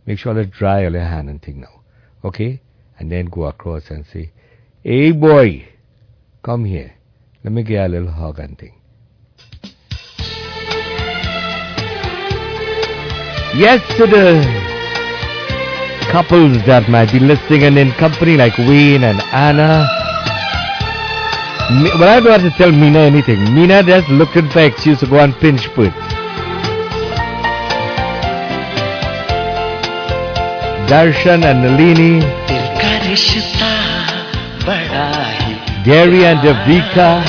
Make 0.06 0.18
sure 0.18 0.32
let 0.32 0.50
dry 0.50 0.84
all 0.84 0.92
your 0.92 1.02
hand 1.02 1.28
and 1.28 1.42
thing 1.42 1.60
now. 1.60 1.82
Okay? 2.24 2.60
And 2.98 3.12
then 3.12 3.26
go 3.26 3.44
across 3.44 3.90
and 3.90 4.06
say, 4.06 4.32
Hey 4.82 5.12
boy, 5.12 5.68
come 6.42 6.64
here. 6.64 6.94
Let 7.44 7.52
me 7.52 7.64
you 7.68 7.80
a 7.80 7.88
little 7.88 8.10
hug 8.10 8.38
and 8.38 8.58
thing. 8.58 8.74
Yes 13.54 13.80
to 13.96 14.06
the 14.06 14.68
couples 16.10 16.64
that 16.64 16.88
might 16.88 17.12
be 17.12 17.18
listening 17.18 17.64
and 17.64 17.76
in 17.76 17.92
company 17.92 18.36
like 18.36 18.56
Wayne 18.56 19.04
and 19.04 19.20
Anna. 19.32 19.97
But 21.68 22.08
I 22.08 22.18
don't 22.20 22.40
have 22.40 22.50
to 22.50 22.56
tell 22.56 22.72
Mina 22.72 23.00
anything. 23.00 23.52
Mina 23.54 23.82
just 23.82 24.08
looking 24.08 24.48
for 24.48 24.60
excuse 24.60 25.00
to 25.00 25.06
go 25.06 25.18
and 25.18 25.34
pinch 25.34 25.66
foot. 25.68 25.92
Darshan 30.88 31.44
and 31.44 31.62
Nalini. 31.62 32.20
Gary 35.84 36.24
and 36.24 36.38
Devika. 36.40 37.22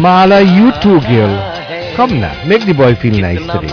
Mala, 0.00 0.40
you 0.40 0.72
too, 0.80 1.00
girl. 1.00 1.36
Come 1.96 2.18
now, 2.18 2.32
make 2.46 2.64
the 2.64 2.72
boy 2.72 2.94
feel 2.94 3.20
nice 3.20 3.38
today. 3.40 3.68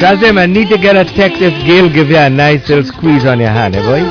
Does 0.00 0.20
him, 0.20 0.38
I 0.38 0.46
need 0.46 0.68
to 0.68 0.78
get 0.78 0.94
a 0.94 1.04
text 1.04 1.42
if 1.42 1.52
Gail 1.66 1.92
give 1.92 2.08
you 2.08 2.18
a 2.18 2.30
nice 2.30 2.68
little 2.68 2.84
squeeze 2.84 3.24
on 3.24 3.40
your 3.40 3.48
hand, 3.48 3.74
eh, 3.74 3.82
boy? 3.82 3.98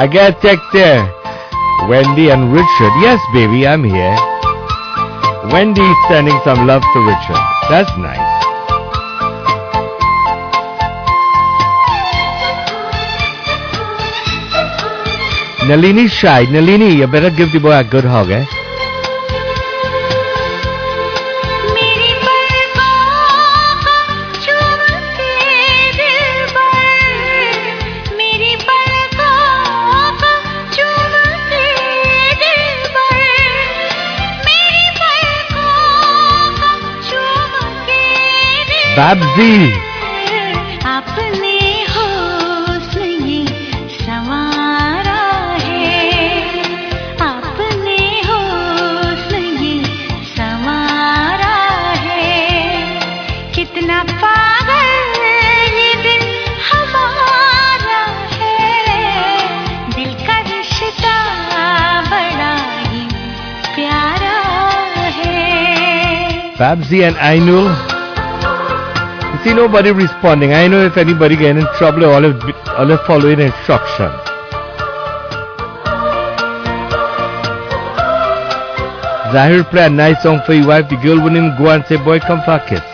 I 0.00 0.08
got 0.10 0.40
text 0.40 0.64
there. 0.72 1.04
Wendy 1.88 2.30
and 2.30 2.52
Richard. 2.52 2.92
Yes, 3.02 3.20
baby, 3.34 3.66
I'm 3.66 3.84
here. 3.84 4.29
Wendy 5.52 5.82
sending 6.08 6.38
some 6.44 6.66
love 6.66 6.82
to 6.92 7.00
Richard. 7.00 7.42
That's 7.68 7.90
nice. 7.98 8.30
Nalini 15.66 16.08
shy. 16.08 16.46
Nalini, 16.46 16.96
you 16.96 17.06
better 17.06 17.30
give 17.30 17.52
the 17.52 17.58
boy 17.58 17.76
a 17.76 17.84
good 17.84 18.04
hug, 18.04 18.30
eh? 18.30 18.44
سبزی 39.00 39.70
اپنے 40.84 41.84
حسن 41.84 43.44
سوارا 44.06 45.56
ہے۔ 45.66 46.62
ہے۔ 52.04 52.98
کتنا 53.52 54.02
دل 56.04 56.26
ہمارا 56.72 58.04
ہے۔ 58.38 59.36
دل 59.96 60.12
کا 60.26 60.40
رشتہ 60.40 61.16
بڑا 62.10 62.56
ہی 62.92 63.08
پیارا 63.74 64.40
ہے۔ 65.16 65.64
سبزی 66.58 67.02
and 67.02 67.16
I 67.20 67.40
know 67.40 67.66
see 69.44 69.54
nobody 69.54 69.90
responding. 69.90 70.52
I 70.52 70.68
know 70.68 70.84
if 70.84 70.96
anybody 70.96 71.36
get 71.36 71.56
in 71.56 71.66
trouble, 71.78 72.04
all 72.04 72.24
of 72.24 72.42
all 72.78 72.90
of 72.90 73.00
following 73.06 73.40
instruction. 73.40 74.10
Zahir 79.32 79.62
play 79.64 79.86
a 79.86 79.90
nice 79.90 80.22
song 80.22 80.40
for 80.44 80.54
your 80.54 80.66
wife. 80.66 80.88
The 80.88 80.96
girl 80.96 81.22
wouldn't 81.22 81.56
go 81.56 81.70
and 81.70 81.84
say, 81.86 81.96
boy, 81.96 82.18
come 82.18 82.42
for 82.44 82.56
a 82.56 82.89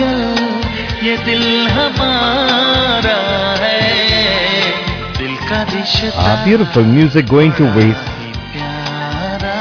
पागल 0.00 1.06
ये 1.06 1.16
दिल 1.24 1.42
हमारा 1.78 3.16
है 3.62 3.80
दिल 5.18 5.34
का 5.48 5.62
रिश्ता 5.72 6.22
Ah, 6.26 6.36
beautiful 6.46 6.86
music 6.92 7.26
going 7.32 7.52
to 7.58 7.66
waste. 7.78 8.06
प्यारा 8.54 9.56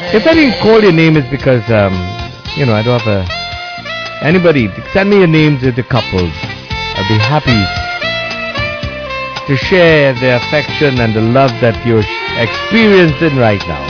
है 0.00 0.12
If 0.18 0.26
I 0.32 0.34
didn't 0.40 0.58
call 0.64 0.84
your 0.88 0.92
name, 0.98 1.16
it's 1.20 1.30
because, 1.36 1.70
um, 1.78 1.96
you 2.58 2.66
know, 2.66 2.74
I 2.80 2.82
don't 2.88 3.00
have 3.00 3.14
a. 3.14 4.26
Anybody, 4.32 4.64
send 4.92 5.10
me 5.14 5.16
your 5.22 5.30
names 5.36 5.64
with 5.68 5.76
the 5.80 5.86
couples. 5.94 6.44
I'll 6.96 7.08
be 7.08 7.18
happy 7.30 7.58
to 9.48 9.56
share 9.64 10.12
the 10.20 10.30
affection 10.36 11.00
and 11.06 11.14
the 11.20 11.24
love 11.38 11.56
that 11.64 11.80
you're 11.86 12.06
experiencing 12.46 13.36
right 13.46 13.66
now. 13.74 13.82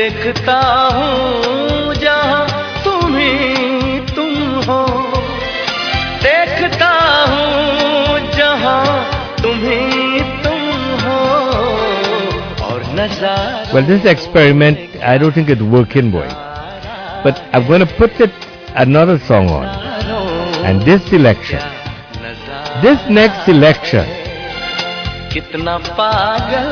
देखता 0.00 0.58
हूँ 0.96 1.94
जहाँ 1.94 2.46
तुम 2.84 3.16
ही 3.16 4.00
तुम 4.14 4.34
हो 4.68 4.80
देखता 6.24 6.90
हूँ 7.32 8.18
जहाँ 8.36 8.84
तुम 9.42 9.58
ही 9.66 10.20
तुम 10.44 10.62
हो 11.06 11.20
और 12.66 12.82
नजारा 12.98 13.72
Well, 13.74 13.86
this 13.86 14.04
experiment, 14.04 14.78
I 15.02 15.18
don't 15.18 15.34
think 15.34 15.48
it's 15.50 15.62
working, 15.62 16.10
boy. 16.10 16.28
But 17.24 17.42
I'm 17.52 17.66
going 17.66 17.80
to 17.86 17.92
put 17.98 18.20
it 18.20 18.32
another 18.74 19.18
song 19.18 19.48
on. 19.50 19.66
And 20.68 20.82
this 20.82 21.02
selection, 21.08 21.60
this 22.82 23.00
next 23.08 23.44
selection, 23.44 24.06
कितना 25.32 25.76
पागल 25.98 26.70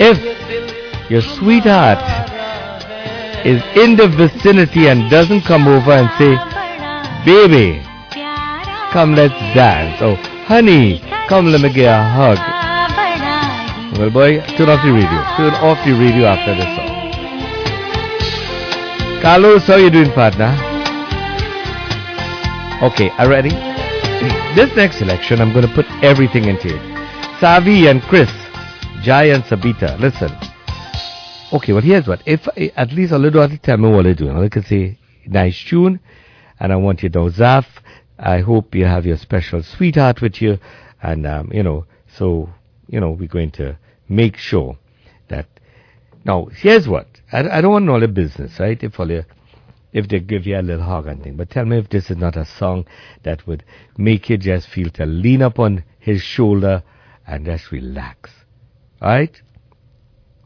if 0.00 1.10
your 1.10 1.22
sweetheart 1.22 2.04
is 3.45 3.61
in 3.75 3.95
the 3.95 4.07
vicinity 4.07 4.87
and 4.87 5.09
doesn't 5.09 5.41
come 5.41 5.67
over 5.67 5.91
and 5.91 6.09
say, 6.17 6.35
baby, 7.25 7.81
come 8.91 9.15
let's 9.15 9.33
dance. 9.55 10.01
Oh, 10.01 10.15
honey, 10.45 11.01
come 11.27 11.47
let 11.47 11.61
me 11.61 11.71
get 11.73 11.87
a 11.87 12.03
hug. 12.03 12.37
Well, 13.97 14.09
boy, 14.09 14.41
turn 14.57 14.69
off 14.69 14.83
the 14.83 14.91
radio. 14.91 15.19
Turn 15.37 15.53
off 15.61 15.83
the 15.85 15.93
radio 15.93 16.25
after 16.25 16.55
this 16.55 16.69
song. 16.75 16.91
Carlos, 19.21 19.67
how 19.67 19.75
you 19.75 19.89
doing, 19.89 20.11
partner? 20.11 20.55
Okay, 22.81 23.09
are 23.17 23.29
ready? 23.29 23.51
This 24.55 24.75
next 24.75 24.97
selection, 24.97 25.39
I'm 25.39 25.53
going 25.53 25.67
to 25.67 25.73
put 25.73 25.85
everything 26.03 26.45
into 26.45 26.67
it. 26.75 26.81
Savi 27.39 27.89
and 27.89 28.01
Chris, 28.03 28.31
Jai 29.01 29.25
and 29.25 29.43
Sabita, 29.43 29.99
listen. 29.99 30.31
Okay, 31.53 31.73
well, 31.73 31.81
here's 31.81 32.07
what. 32.07 32.23
If 32.25 32.47
at 32.77 32.93
least 32.93 33.11
a 33.11 33.17
little 33.17 33.41
at 33.43 33.61
tell 33.61 33.75
me 33.75 33.89
what 33.89 34.03
they're 34.03 34.13
doing. 34.13 34.37
I 34.37 34.47
can 34.47 34.63
say, 34.63 34.97
nice 35.25 35.61
tune, 35.61 35.99
and 36.57 36.71
I 36.71 36.77
want 36.77 37.03
you 37.03 37.09
to 37.09 37.19
Zaf, 37.19 37.65
I 38.17 38.39
hope 38.39 38.73
you 38.73 38.85
have 38.85 39.05
your 39.05 39.17
special 39.17 39.61
sweetheart 39.61 40.21
with 40.21 40.41
you, 40.41 40.59
and, 41.03 41.27
um, 41.27 41.51
you 41.51 41.61
know, 41.61 41.85
so, 42.17 42.49
you 42.87 43.01
know, 43.01 43.11
we're 43.11 43.27
going 43.27 43.51
to 43.51 43.77
make 44.07 44.37
sure 44.37 44.77
that. 45.27 45.47
Now, 46.23 46.45
here's 46.45 46.87
what. 46.87 47.07
I, 47.33 47.57
I 47.57 47.61
don't 47.61 47.73
want 47.73 47.89
all 47.89 47.99
the 47.99 48.07
business, 48.07 48.57
right? 48.57 48.81
If 48.81 48.97
all 48.97 49.07
the, 49.07 49.25
if 49.91 50.07
they 50.07 50.21
give 50.21 50.45
you 50.45 50.57
a 50.57 50.61
little 50.61 50.85
hug 50.85 51.07
and 51.07 51.21
thing, 51.21 51.35
but 51.35 51.49
tell 51.49 51.65
me 51.65 51.79
if 51.79 51.89
this 51.89 52.09
is 52.09 52.15
not 52.15 52.37
a 52.37 52.45
song 52.45 52.85
that 53.23 53.45
would 53.45 53.65
make 53.97 54.29
you 54.29 54.37
just 54.37 54.69
feel 54.69 54.89
to 54.91 55.05
lean 55.05 55.41
up 55.41 55.59
on 55.59 55.83
his 55.99 56.21
shoulder 56.21 56.83
and 57.27 57.45
just 57.45 57.71
relax. 57.71 58.29
Alright? 59.01 59.41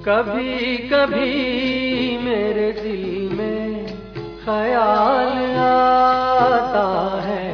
کبھی 0.03 0.77
کبھی 0.91 2.17
میرے 2.23 2.71
دل 2.73 3.29
میں 3.31 3.87
خیال 4.45 5.57
آتا 5.59 6.87
ہے 7.25 7.46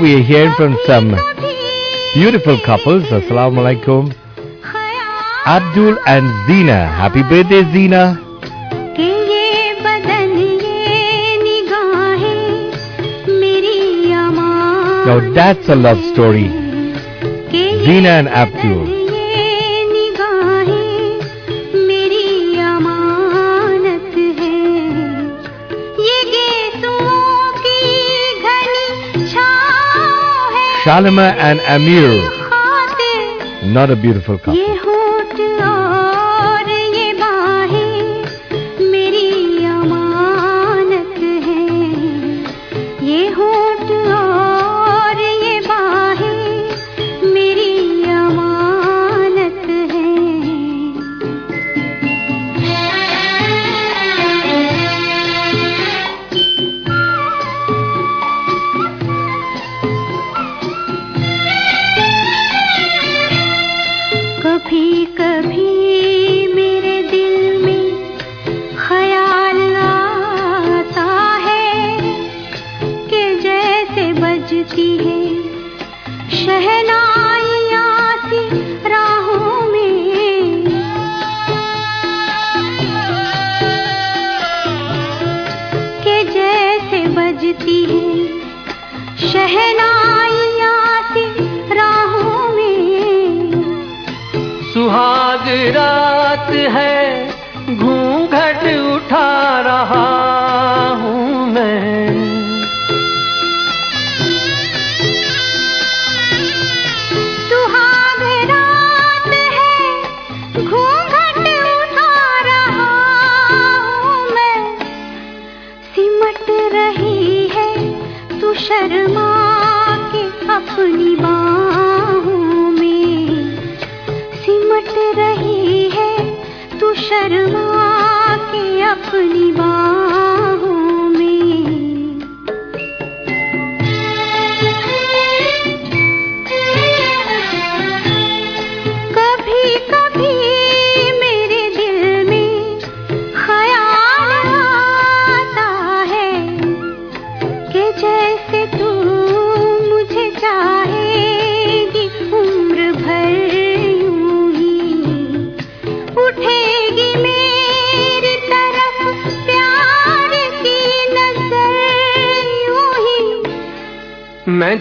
we 0.00 0.16
are 0.16 0.22
hearing 0.22 0.54
from 0.54 0.78
some 0.86 1.08
beautiful 2.14 2.58
couples. 2.64 3.04
Assalamu 3.04 3.60
alaikum. 3.60 4.14
Abdul 5.46 5.98
and 6.06 6.26
Zina. 6.46 6.86
Happy 6.86 7.22
birthday, 7.22 7.70
Zina. 7.72 8.18
Now 15.06 15.32
that's 15.34 15.68
a 15.68 15.74
love 15.74 16.02
story. 16.14 16.48
Zina 17.50 18.08
and 18.20 18.28
Abdul. 18.28 18.99
Shalima 30.84 31.34
and 31.36 31.60
Amir. 31.60 32.10
Not 33.70 33.90
a 33.90 33.96
beautiful 33.96 34.38
couple. 34.38 34.79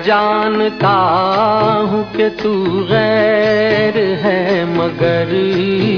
جانتا 0.10 0.98
ہوں 1.92 2.04
کہ 2.12 2.30
تو 2.42 2.82
غیر 2.90 3.98
ہے، 3.98 4.66
مگر 4.68 5.24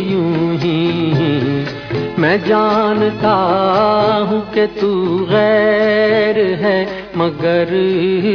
یوں 0.09 0.64
ہی۔ 0.64 1.64
میں 2.18 2.38
جانتا 2.45 3.36
ہوں 4.30 4.41
کہ 4.53 4.66
تو 4.80 5.18
غیر 5.30 6.38
ہے، 6.38 6.86
مگر 7.16 7.64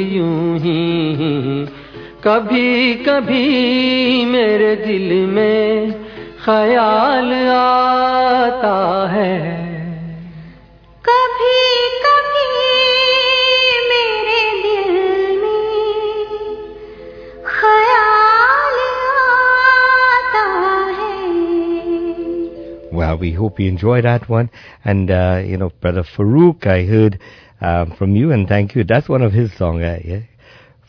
یوں 0.09 0.57
ہی۔ 0.65 1.65
کبھی 2.21 3.03
کبھی 3.05 4.25
میرے 4.29 4.75
دل 4.75 5.27
میں 5.29 5.87
خیال 6.39 7.33
آتا 7.49 9.07
ہے۔ 9.13 9.66
We 23.17 23.33
hope 23.33 23.59
you 23.61 23.69
enjoy 23.69 24.03
that 24.03 24.29
one. 24.29 24.51
And, 24.85 25.11
uh, 25.11 25.43
you 25.45 25.57
know, 25.57 25.71
Brother 25.81 26.03
Farouk, 26.03 26.67
I 26.67 26.85
heard 26.85 27.19
um, 27.61 27.93
from 27.93 28.17
you, 28.17 28.33
and 28.33 28.49
thank 28.49 28.75
you. 28.75 28.85
That's 28.85 29.09
one 29.09 29.23
of 29.23 29.33
his 29.33 29.53
songs, 29.57 29.83
uh, 29.83 30.01
yeah? 30.05 30.21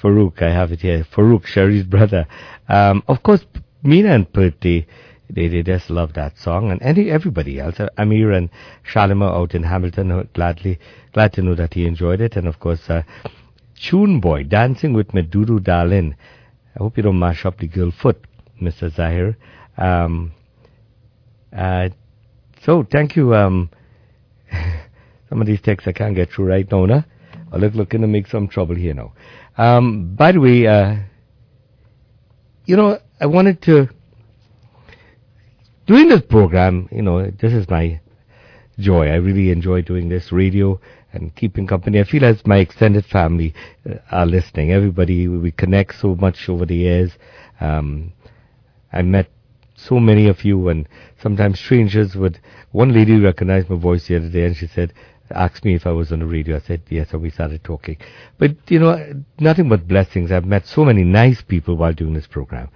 Farouk, 0.01 0.41
I 0.41 0.51
have 0.51 0.71
it 0.71 0.81
here. 0.81 1.03
Farouk, 1.03 1.45
Sherry's 1.45 1.83
brother. 1.83 2.27
Um, 2.69 3.03
of 3.07 3.23
course, 3.23 3.45
Meena 3.83 4.13
and 4.13 4.31
Purti, 4.31 4.85
they, 5.29 5.47
they 5.47 5.63
just 5.63 5.89
love 5.89 6.13
that 6.13 6.37
song. 6.37 6.71
And 6.71 6.81
any, 6.81 7.09
everybody 7.09 7.59
else, 7.59 7.79
uh, 7.79 7.89
Amir 7.97 8.31
and 8.31 8.49
Shalima 8.89 9.31
out 9.31 9.55
in 9.55 9.63
Hamilton, 9.63 10.11
uh, 10.11 10.23
gladly, 10.33 10.79
glad 11.13 11.33
to 11.33 11.41
know 11.41 11.55
that 11.55 11.73
he 11.73 11.85
enjoyed 11.85 12.21
it. 12.21 12.35
And 12.35 12.47
of 12.47 12.59
course, 12.59 12.89
uh, 12.89 13.03
Tune 13.79 14.19
Boy, 14.19 14.43
Dancing 14.43 14.93
with 14.93 15.09
Meduru 15.09 15.59
Darlin. 15.59 16.15
I 16.75 16.79
hope 16.79 16.97
you 16.97 17.03
don't 17.03 17.19
mash 17.19 17.45
up 17.45 17.57
the 17.57 17.67
girl 17.67 17.91
foot, 17.91 18.23
Mr. 18.61 18.93
Zahir. 18.93 19.37
Um, 19.77 20.31
uh, 21.55 21.89
so 22.63 22.83
thank 22.83 23.15
you. 23.15 23.35
Um, 23.35 23.69
some 25.29 25.41
of 25.41 25.47
these 25.47 25.61
texts 25.61 25.87
I 25.87 25.91
can't 25.91 26.15
get 26.15 26.31
through 26.31 26.45
right 26.45 26.69
now, 26.71 26.85
nah? 26.85 27.01
Oh, 27.51 27.57
look, 27.57 27.73
looking 27.73 28.01
to 28.01 28.07
make 28.07 28.27
some 28.27 28.47
trouble 28.47 28.75
here 28.75 28.93
now. 28.93 29.13
Um, 29.57 30.15
by 30.15 30.31
the 30.31 30.39
way, 30.39 30.67
uh, 30.67 30.97
you 32.65 32.75
know, 32.75 32.99
I 33.19 33.25
wanted 33.25 33.61
to 33.63 33.87
doing 35.85 36.09
this 36.09 36.21
program. 36.21 36.89
You 36.91 37.01
know, 37.01 37.31
this 37.31 37.53
is 37.53 37.69
my 37.69 38.01
joy. 38.77 39.07
I 39.07 39.15
really 39.15 39.49
enjoy 39.51 39.81
doing 39.81 40.09
this 40.09 40.31
radio 40.31 40.79
and 41.13 41.33
keeping 41.35 41.65
company. 41.67 41.99
I 41.99 42.03
feel 42.03 42.25
as 42.25 42.45
my 42.45 42.57
extended 42.57 43.05
family 43.05 43.53
uh, 43.89 43.95
are 44.11 44.25
listening. 44.25 44.71
Everybody, 44.71 45.27
we 45.27 45.51
connect 45.51 45.95
so 45.99 46.15
much 46.15 46.49
over 46.49 46.65
the 46.65 46.75
years. 46.75 47.11
Um, 47.59 48.13
I 48.91 49.01
met 49.01 49.29
so 49.77 49.99
many 49.99 50.27
of 50.27 50.43
you 50.43 50.69
and 50.69 50.87
sometimes 51.21 51.59
strangers 51.59 52.15
would, 52.15 52.39
one 52.71 52.93
lady 52.93 53.17
recognized 53.19 53.69
my 53.69 53.77
voice 53.77 54.07
the 54.07 54.15
other 54.17 54.29
day 54.29 54.45
and 54.45 54.57
she 54.57 54.67
said, 54.67 54.91
asked 55.29 55.63
me 55.63 55.75
if 55.75 55.85
I 55.85 55.91
was 55.91 56.11
on 56.11 56.19
the 56.19 56.25
radio. 56.25 56.55
I 56.55 56.59
said 56.59 56.81
yes 56.89 57.11
and 57.11 57.21
we 57.21 57.29
started 57.29 57.63
talking. 57.63 57.97
But 58.39 58.55
you 58.69 58.79
know, 58.79 59.23
nothing 59.39 59.69
but 59.69 59.87
blessings. 59.87 60.31
I've 60.31 60.45
met 60.45 60.65
so 60.65 60.83
many 60.83 61.03
nice 61.03 61.41
people 61.41 61.77
while 61.77 61.93
doing 61.93 62.13
this 62.13 62.27
program. 62.27 62.69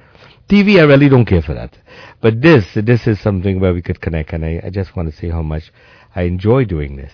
TV, 0.47 0.79
I 0.79 0.83
really 0.83 1.09
don't 1.09 1.25
care 1.25 1.41
for 1.41 1.55
that. 1.55 1.75
But 2.21 2.41
this, 2.41 2.65
this 2.75 3.07
is 3.07 3.19
something 3.19 3.59
where 3.59 3.73
we 3.73 3.81
could 3.81 3.99
connect 3.99 4.33
and 4.33 4.45
I, 4.45 4.61
I 4.65 4.69
just 4.69 4.95
want 4.95 5.09
to 5.09 5.15
say 5.15 5.29
how 5.29 5.41
much 5.41 5.71
I 6.15 6.23
enjoy 6.23 6.65
doing 6.65 6.97
this. 6.97 7.13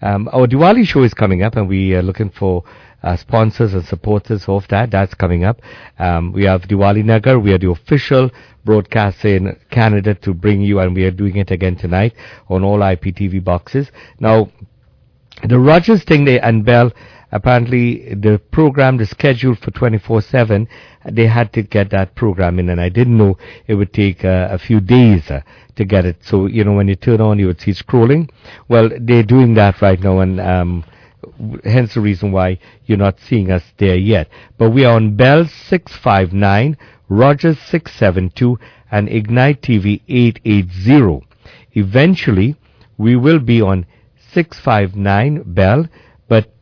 Um, 0.00 0.28
our 0.32 0.46
Diwali 0.46 0.86
show 0.86 1.02
is 1.02 1.14
coming 1.14 1.42
up, 1.42 1.56
and 1.56 1.68
we 1.68 1.94
are 1.94 2.02
looking 2.02 2.30
for 2.30 2.64
uh, 3.02 3.16
sponsors 3.16 3.74
and 3.74 3.84
supporters 3.84 4.44
of 4.48 4.66
that. 4.68 4.90
That's 4.90 5.14
coming 5.14 5.44
up. 5.44 5.60
Um, 5.98 6.32
we 6.32 6.44
have 6.44 6.62
Diwali 6.62 7.04
Nagar. 7.04 7.38
We 7.38 7.52
are 7.52 7.58
the 7.58 7.70
official 7.70 8.30
broadcaster 8.64 9.28
in 9.28 9.58
Canada 9.70 10.14
to 10.16 10.34
bring 10.34 10.62
you, 10.62 10.80
and 10.80 10.94
we 10.94 11.04
are 11.04 11.10
doing 11.10 11.36
it 11.36 11.50
again 11.50 11.76
tonight 11.76 12.14
on 12.48 12.64
all 12.64 12.78
IPTV 12.78 13.42
boxes. 13.42 13.90
Now, 14.20 14.50
the 15.48 15.58
Rogers 15.58 16.02
thing 16.04 16.24
they 16.24 16.40
unveiled 16.40 16.94
apparently 17.30 18.14
the 18.14 18.40
program 18.50 19.00
is 19.00 19.10
scheduled 19.10 19.58
for 19.58 19.70
24/7. 19.70 20.66
They 21.10 21.26
had 21.26 21.52
to 21.52 21.62
get 21.62 21.90
that 21.90 22.14
program 22.14 22.58
in, 22.58 22.68
and 22.70 22.80
I 22.80 22.88
didn't 22.88 23.16
know 23.16 23.36
it 23.66 23.74
would 23.74 23.92
take 23.92 24.24
uh, 24.24 24.48
a 24.50 24.58
few 24.58 24.80
days 24.80 25.30
uh, 25.30 25.42
to 25.78 25.84
get 25.84 26.04
it. 26.04 26.16
So 26.22 26.46
you 26.46 26.64
know, 26.64 26.74
when 26.74 26.88
you 26.88 26.96
turn 26.96 27.20
on, 27.20 27.38
you 27.38 27.46
would 27.46 27.60
see 27.60 27.72
scrolling. 27.72 28.30
Well, 28.68 28.90
they're 29.00 29.22
doing 29.22 29.54
that 29.54 29.80
right 29.80 29.98
now, 29.98 30.20
and 30.20 30.40
um, 30.40 30.84
hence 31.64 31.94
the 31.94 32.00
reason 32.00 32.32
why 32.32 32.58
you're 32.86 32.98
not 32.98 33.18
seeing 33.20 33.50
us 33.50 33.62
there 33.78 33.96
yet. 33.96 34.28
But 34.58 34.70
we 34.70 34.84
are 34.84 34.94
on 34.94 35.16
Bell 35.16 35.46
659, 35.46 36.76
Rogers 37.08 37.58
672, 37.60 38.58
and 38.90 39.08
Ignite 39.08 39.62
TV 39.62 40.02
880. 40.08 41.26
Eventually, 41.72 42.56
we 42.98 43.16
will 43.16 43.38
be 43.38 43.62
on 43.62 43.86
659 44.32 45.42
Bell, 45.54 45.86
but 46.28 46.52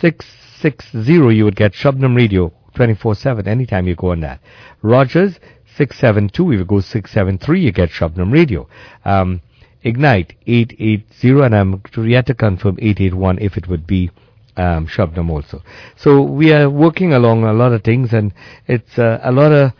660 0.00 1.34
you 1.36 1.44
would 1.44 1.56
get 1.56 1.72
Shabnum 1.72 2.16
Radio 2.16 2.52
24-7 2.74 3.46
anytime 3.46 3.86
you 3.86 3.94
go 3.94 4.10
on 4.10 4.20
that. 4.20 4.40
Rogers 4.82 5.38
672, 5.80 6.44
we 6.44 6.58
will 6.58 6.66
go 6.66 6.80
673, 6.80 7.58
you 7.62 7.72
get 7.72 7.88
Shabnum 7.88 8.30
Radio. 8.30 8.68
Um, 9.02 9.40
Ignite 9.82 10.34
880, 10.46 11.40
and 11.40 11.56
I'm 11.56 11.82
yet 12.06 12.26
to 12.26 12.34
confirm 12.34 12.76
881 12.78 13.38
if 13.38 13.56
it 13.56 13.66
would 13.66 13.86
be 13.86 14.10
um, 14.58 14.86
Shabnum 14.86 15.30
also. 15.30 15.62
So 15.96 16.20
we 16.20 16.52
are 16.52 16.68
working 16.68 17.14
along 17.14 17.44
a 17.44 17.54
lot 17.54 17.72
of 17.72 17.82
things, 17.82 18.12
and 18.12 18.34
it's 18.66 18.98
uh, 18.98 19.20
a 19.22 19.32
lot 19.32 19.52
of 19.52 19.72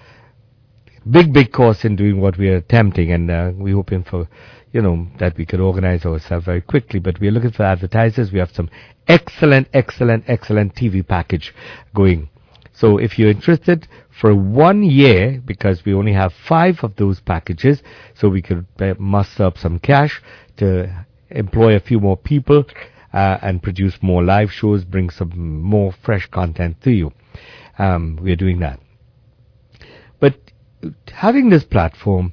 big, 1.10 1.34
big 1.34 1.52
costs 1.52 1.84
in 1.84 1.96
doing 1.96 2.18
what 2.18 2.38
we 2.38 2.48
are 2.48 2.56
attempting, 2.56 3.12
and 3.12 3.30
uh, 3.30 3.50
we're 3.54 3.74
hoping 3.74 4.02
for, 4.02 4.26
you 4.72 4.80
know, 4.80 5.06
that 5.18 5.36
we 5.36 5.44
could 5.44 5.60
organize 5.60 6.06
ourselves 6.06 6.46
very 6.46 6.62
quickly. 6.62 6.98
But 6.98 7.20
we're 7.20 7.30
looking 7.30 7.52
for 7.52 7.64
advertisers. 7.64 8.32
We 8.32 8.38
have 8.38 8.52
some 8.52 8.70
excellent, 9.06 9.68
excellent, 9.74 10.24
excellent 10.28 10.74
TV 10.74 11.06
package 11.06 11.54
going. 11.94 12.30
So 12.80 12.96
if 12.96 13.18
you're 13.18 13.28
interested 13.28 13.86
for 14.08 14.34
one 14.34 14.82
year, 14.82 15.42
because 15.44 15.84
we 15.84 15.92
only 15.92 16.14
have 16.14 16.32
five 16.32 16.82
of 16.82 16.96
those 16.96 17.20
packages, 17.20 17.82
so 18.14 18.30
we 18.30 18.40
could 18.40 18.66
uh, 18.80 18.94
muster 18.98 19.44
up 19.44 19.58
some 19.58 19.78
cash 19.78 20.22
to 20.56 21.06
employ 21.28 21.76
a 21.76 21.80
few 21.80 22.00
more 22.00 22.16
people 22.16 22.64
uh, 23.12 23.36
and 23.42 23.62
produce 23.62 23.98
more 24.00 24.24
live 24.24 24.50
shows, 24.50 24.86
bring 24.86 25.10
some 25.10 25.60
more 25.62 25.92
fresh 25.92 26.26
content 26.28 26.80
to 26.80 26.90
you. 26.90 27.12
Um, 27.78 28.18
we're 28.18 28.34
doing 28.34 28.60
that. 28.60 28.80
But 30.18 30.36
having 31.12 31.50
this 31.50 31.64
platform, 31.64 32.32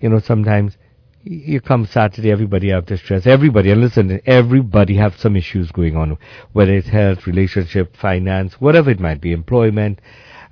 you 0.00 0.08
know, 0.08 0.20
sometimes 0.20 0.78
you 1.24 1.60
come 1.60 1.86
Saturday, 1.86 2.30
everybody 2.30 2.70
have 2.70 2.86
the 2.86 2.96
stress. 2.96 3.26
Everybody, 3.26 3.70
and 3.70 3.80
listen, 3.80 4.20
everybody 4.26 4.96
have 4.96 5.18
some 5.18 5.36
issues 5.36 5.70
going 5.70 5.96
on, 5.96 6.18
whether 6.52 6.72
it's 6.72 6.88
health, 6.88 7.26
relationship, 7.26 7.96
finance, 7.96 8.60
whatever 8.60 8.90
it 8.90 9.00
might 9.00 9.20
be, 9.20 9.32
employment. 9.32 10.00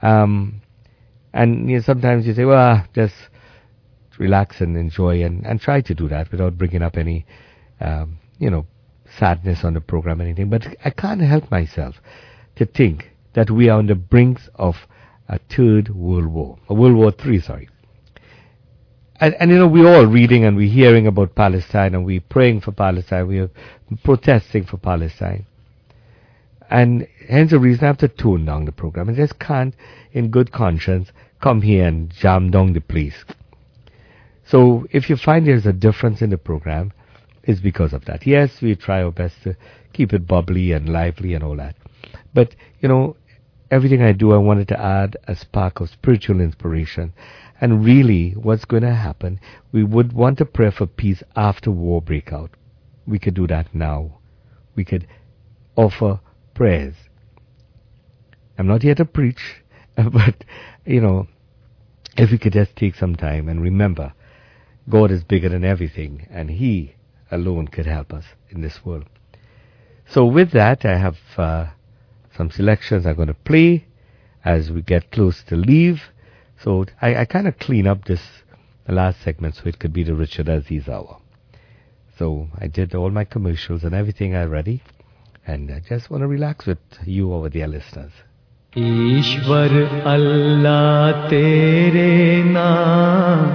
Um, 0.02 0.62
and 1.32 1.68
you 1.68 1.76
know, 1.76 1.82
sometimes 1.82 2.26
you 2.26 2.34
say, 2.34 2.44
well, 2.44 2.86
just 2.94 3.14
relax 4.18 4.60
and 4.60 4.76
enjoy 4.76 5.24
and, 5.24 5.44
and 5.46 5.60
try 5.60 5.80
to 5.80 5.94
do 5.94 6.08
that 6.08 6.30
without 6.30 6.56
bringing 6.56 6.82
up 6.82 6.96
any, 6.96 7.26
um, 7.80 8.18
you 8.38 8.50
know, 8.50 8.66
sadness 9.18 9.64
on 9.64 9.74
the 9.74 9.80
program 9.80 10.20
or 10.20 10.24
anything. 10.24 10.50
But 10.50 10.66
I 10.84 10.90
can't 10.90 11.20
help 11.20 11.50
myself 11.50 11.96
to 12.56 12.66
think 12.66 13.10
that 13.32 13.50
we 13.50 13.68
are 13.68 13.78
on 13.78 13.86
the 13.86 13.94
brinks 13.94 14.48
of 14.54 14.76
a 15.28 15.38
third 15.38 15.88
world 15.88 16.26
war, 16.26 16.58
a 16.68 16.74
World 16.74 16.96
War 16.96 17.12
Three, 17.12 17.40
sorry. 17.40 17.68
And, 19.20 19.34
and 19.34 19.50
you 19.50 19.58
know, 19.58 19.66
we're 19.68 19.94
all 19.94 20.06
reading 20.06 20.44
and 20.44 20.56
we're 20.56 20.70
hearing 20.70 21.06
about 21.06 21.34
Palestine 21.34 21.94
and 21.94 22.06
we're 22.06 22.22
praying 22.22 22.62
for 22.62 22.72
Palestine, 22.72 23.28
we're 23.28 23.50
protesting 24.02 24.64
for 24.64 24.78
Palestine. 24.78 25.44
And 26.70 27.06
hence 27.28 27.50
the 27.50 27.58
reason 27.58 27.84
I 27.84 27.88
have 27.88 27.98
to 27.98 28.08
tone 28.08 28.46
down 28.46 28.64
the 28.64 28.72
program. 28.72 29.10
I 29.10 29.14
just 29.14 29.38
can't, 29.38 29.74
in 30.12 30.30
good 30.30 30.52
conscience, 30.52 31.10
come 31.42 31.60
here 31.60 31.86
and 31.86 32.10
jam 32.10 32.50
down 32.50 32.72
the 32.72 32.80
place. 32.80 33.24
So 34.46 34.86
if 34.90 35.10
you 35.10 35.16
find 35.16 35.46
there's 35.46 35.66
a 35.66 35.72
difference 35.72 36.22
in 36.22 36.30
the 36.30 36.38
program, 36.38 36.92
it's 37.42 37.60
because 37.60 37.92
of 37.92 38.04
that. 38.06 38.26
Yes, 38.26 38.62
we 38.62 38.74
try 38.74 39.02
our 39.02 39.10
best 39.10 39.42
to 39.42 39.56
keep 39.92 40.12
it 40.12 40.26
bubbly 40.26 40.72
and 40.72 40.88
lively 40.88 41.34
and 41.34 41.44
all 41.44 41.56
that. 41.56 41.76
But, 42.32 42.54
you 42.80 42.88
know, 42.88 43.16
everything 43.70 44.02
I 44.02 44.12
do, 44.12 44.32
I 44.32 44.38
wanted 44.38 44.68
to 44.68 44.80
add 44.80 45.16
a 45.26 45.36
spark 45.36 45.80
of 45.80 45.90
spiritual 45.90 46.40
inspiration. 46.40 47.12
And 47.60 47.84
really, 47.84 48.32
what's 48.32 48.64
going 48.64 48.82
to 48.82 48.94
happen, 48.94 49.38
we 49.70 49.84
would 49.84 50.12
want 50.12 50.38
to 50.38 50.46
pray 50.46 50.70
for 50.70 50.86
peace 50.86 51.22
after 51.36 51.70
war 51.70 52.00
breakout. 52.00 52.50
We 53.06 53.18
could 53.18 53.34
do 53.34 53.46
that 53.48 53.74
now. 53.74 54.18
We 54.74 54.84
could 54.84 55.06
offer 55.76 56.20
prayers. 56.54 56.94
I'm 58.58 58.66
not 58.66 58.82
here 58.82 58.94
to 58.94 59.04
preach, 59.04 59.62
but, 59.96 60.44
you 60.86 61.00
know, 61.00 61.28
if 62.16 62.30
we 62.30 62.38
could 62.38 62.54
just 62.54 62.76
take 62.76 62.94
some 62.94 63.14
time 63.14 63.48
and 63.48 63.62
remember, 63.62 64.14
God 64.88 65.10
is 65.10 65.22
bigger 65.22 65.48
than 65.48 65.64
everything, 65.64 66.26
and 66.30 66.50
He 66.50 66.96
alone 67.30 67.68
could 67.68 67.86
help 67.86 68.12
us 68.12 68.24
in 68.48 68.60
this 68.60 68.84
world. 68.84 69.06
So 70.06 70.24
with 70.24 70.50
that, 70.52 70.84
I 70.84 70.98
have 70.98 71.16
uh, 71.36 71.66
some 72.36 72.50
selections 72.50 73.06
I'm 73.06 73.16
going 73.16 73.28
to 73.28 73.34
play 73.34 73.86
as 74.44 74.70
we 74.70 74.82
get 74.82 75.12
close 75.12 75.42
to 75.44 75.56
leave. 75.56 76.00
So 76.63 76.85
I, 77.01 77.15
I 77.15 77.25
kind 77.25 77.47
of 77.47 77.57
clean 77.59 77.87
up 77.87 78.05
this 78.05 78.21
the 78.85 78.93
last 78.93 79.21
segment 79.21 79.55
so 79.55 79.63
it 79.65 79.79
could 79.79 79.93
be 79.93 80.03
the 80.03 80.15
Richard 80.15 80.47
Aziz 80.47 80.87
hour. 80.87 81.17
So 82.17 82.47
I 82.57 82.67
did 82.67 82.95
all 82.95 83.09
my 83.09 83.25
commercials 83.25 83.83
and 83.83 83.93
everything 83.93 84.35
already, 84.35 84.81
and 85.45 85.71
I 85.71 85.81
just 85.87 86.09
want 86.09 86.21
to 86.21 86.27
relax 86.27 86.65
with 86.65 86.79
you 87.03 87.33
over 87.33 87.49
there, 87.49 87.67
listeners. 87.67 88.11
ईश्वर 88.77 89.73
अल्लाह 90.13 91.27
तेरे 91.29 92.43
नाम 92.51 93.45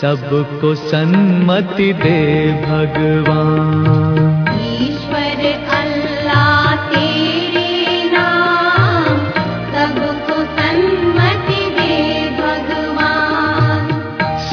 सबको 0.00 0.74
सन्मति 0.90 1.92
दे 2.02 2.20
भगवान 2.66 4.25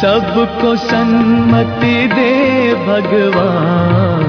सबको 0.04 0.76
सन्मति 0.76 2.06
दे 2.06 2.74
भगवान। 2.74 4.24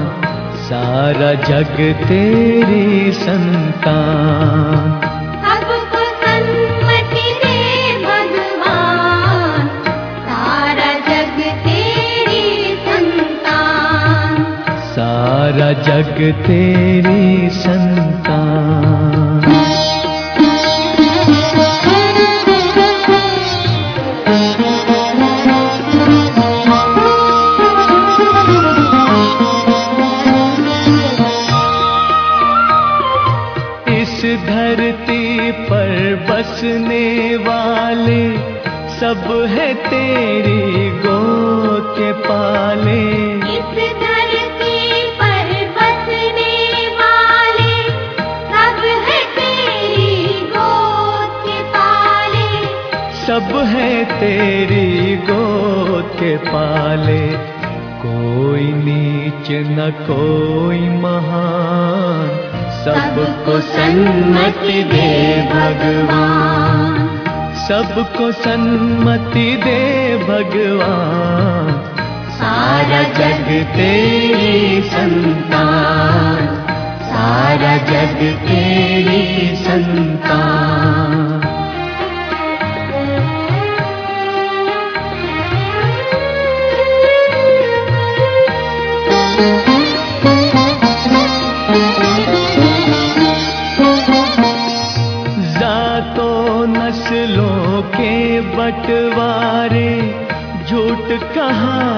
सारा 0.56 1.34
जग 1.34 1.76
तेरी 2.08 3.12
संतान। 3.12 5.00
सारा 14.96 15.72
जग 15.72 16.44
तेरी 16.46 17.50
संतान 17.50 19.55
سب 39.06 39.32
ہے 39.56 39.72
تیری 39.90 40.90
گود 41.04 41.98
کے 41.98 42.12
پالے۔ 42.28 43.40
سب 48.46 48.84
ہے 48.84 49.20
تیری 49.34 50.46
گود 50.54 51.46
کے 51.46 51.62
پالے۔ 51.72 52.64
سب 53.26 53.58
ہے 53.72 54.04
تیری 54.18 55.16
گود 55.28 56.18
کے 56.18 56.36
پالے۔ 56.52 57.36
کوئی 58.02 58.72
نیچ 58.72 59.50
نہ 59.50 60.06
کوئی 60.06 60.88
مہان 60.88 62.36
سب 62.84 63.20
کو 63.44 63.60
سنمت 63.60 64.66
دے 64.66 65.42
بھگوان۔ 65.52 66.75
सबको 67.68 68.32
सन्मति 68.32 69.56
दे 69.64 69.80
भगवान। 70.18 71.70
सारा 72.30 73.02
जग 73.02 73.48
तेरी 73.76 74.82
संतान। 74.82 76.46
सारा 77.02 77.76
जग 77.76 78.20
तेरी 78.48 79.56
संतान 79.56 80.85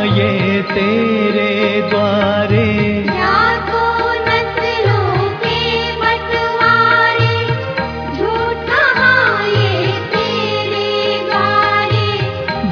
یہ 0.05 0.63
تیرے 0.75 1.81
دوارے۔ 1.91 3.03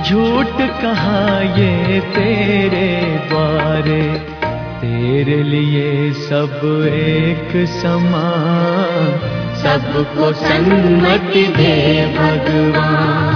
جھوٹ 0.05 0.59
کہاں 0.81 1.59
یہ 1.59 2.01
تیرے 2.15 3.17
دوارے؟ 3.31 4.17
تیرے 4.81 5.43
لیے 5.43 6.13
سب 6.29 6.67
ایک 6.93 7.57
سمان 7.81 9.17
سب 9.55 9.99
کو 10.15 10.31
سنمتی 10.33 11.47
دے 11.59 12.07
بھگوان۔ 12.17 13.36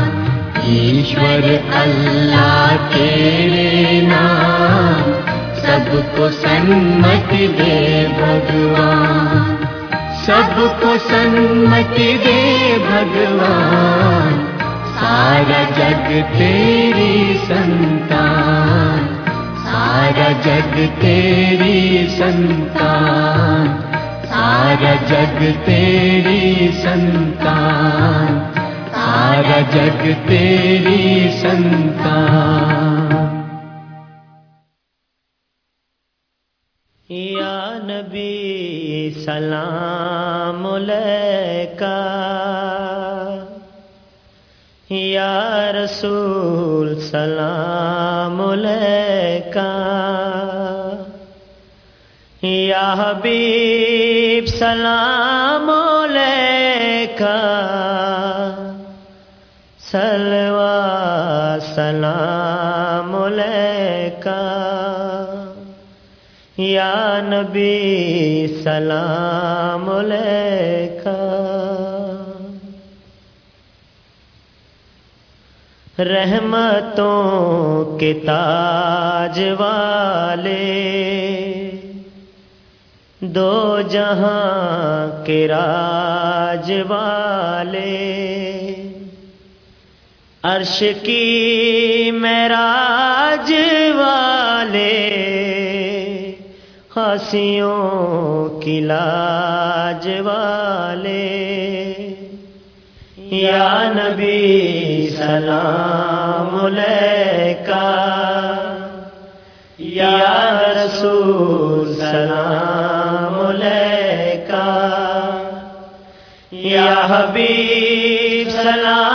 ईश्वर 0.71 1.45
अल्लाह 1.81 2.77
तेरे 2.93 4.01
नाम 4.07 5.09
सबको 5.63 6.29
सन्मति 6.37 7.47
दे 7.59 7.79
भगवान। 8.19 9.57
सबको 10.27 10.97
सन्मति 11.09 12.13
दे 12.25 12.41
भगवान 12.87 14.35
सारा 14.97 15.63
जग 15.79 16.09
तेरी 16.35 17.39
संतान 17.45 19.09
सारा 19.65 20.29
जग 20.47 20.77
तेरी 21.01 22.07
संतान 22.19 23.69
सारा 24.27 24.95
जग 25.11 25.43
तेरी 25.67 26.69
संतान 26.83 28.50
سارا 29.11 29.61
جگ 29.71 30.03
تیری 30.27 31.31
سنتا 31.39 32.19
یا 37.09 37.57
نبی 37.87 39.15
سلام 39.25 40.67
علیکہ 40.67 41.97
یا 44.91 45.73
رسول 45.75 46.95
سلام 47.11 48.41
علیکہ 48.41 49.69
یا 52.43 52.89
حبیب 52.99 54.47
سلام 54.59 55.40
سلام 61.81 63.15
علیکہ۔ 63.15 64.55
یا 66.57 67.19
نبی، 67.23 68.47
سلام 68.63 69.91
علیکہ۔ 69.91 71.37
رحمتوں 76.03 77.99
کے 77.99 78.21
تاج 78.27 79.41
والے۔ 79.59 80.91
دو 83.21 83.79
جہاں 83.91 85.27
کے 85.27 85.49
راج 85.49 86.73
والے۔ 86.89 88.17
عرش 90.43 90.83
کی 91.03 92.11
میراج 92.11 93.53
والے 93.95 94.95
خاصیوں 96.89 98.61
کی 98.61 98.81
لاج 98.81 100.09
والے۔ 100.19 101.17
یا 103.17 103.93
نبی 103.97 105.09
سلام 105.17 106.69
کا 107.67 108.55
یا 109.79 110.61
رسول 110.77 111.95
سلام 111.95 113.53
کا 114.49 114.89
یا 116.53 116.95
حبیب 117.09 118.51
سلام 118.51 119.10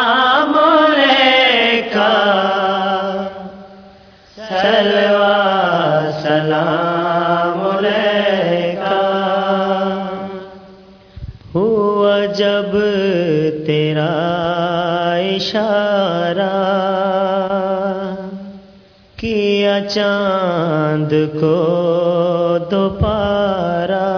چاند 19.96 21.40
کو 21.40 22.58
دوپارا 22.72 24.12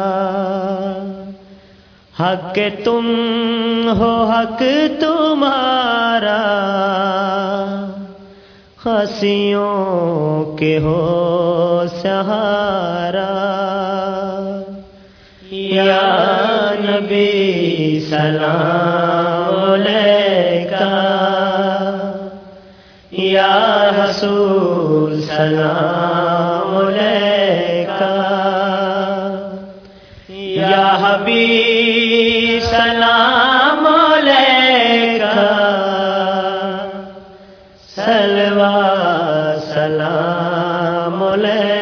حق 2.20 2.60
تم 2.84 3.06
ہو، 4.00 4.32
حق 4.32 4.64
تمہارا۔ 5.00 6.40
خسیوں 8.84 10.58
کے 10.58 10.78
ہو 10.78 11.84
سہارا۔ 12.02 13.34
یا 15.52 16.32
نبی 16.80 18.00
سلام 18.10 19.76
لے 19.76 20.68
کا 20.70 20.94
یا 23.12 23.90
حسور 24.00 24.77
سلام 25.38 26.76
علیکہ 26.78 28.06
یا 30.30 30.86
حبیب 31.02 32.64
سلام 32.64 33.88
علیکہ 33.88 35.48
سلوا 37.96 38.76
سلام 39.74 41.24
علیکہ 41.24 41.77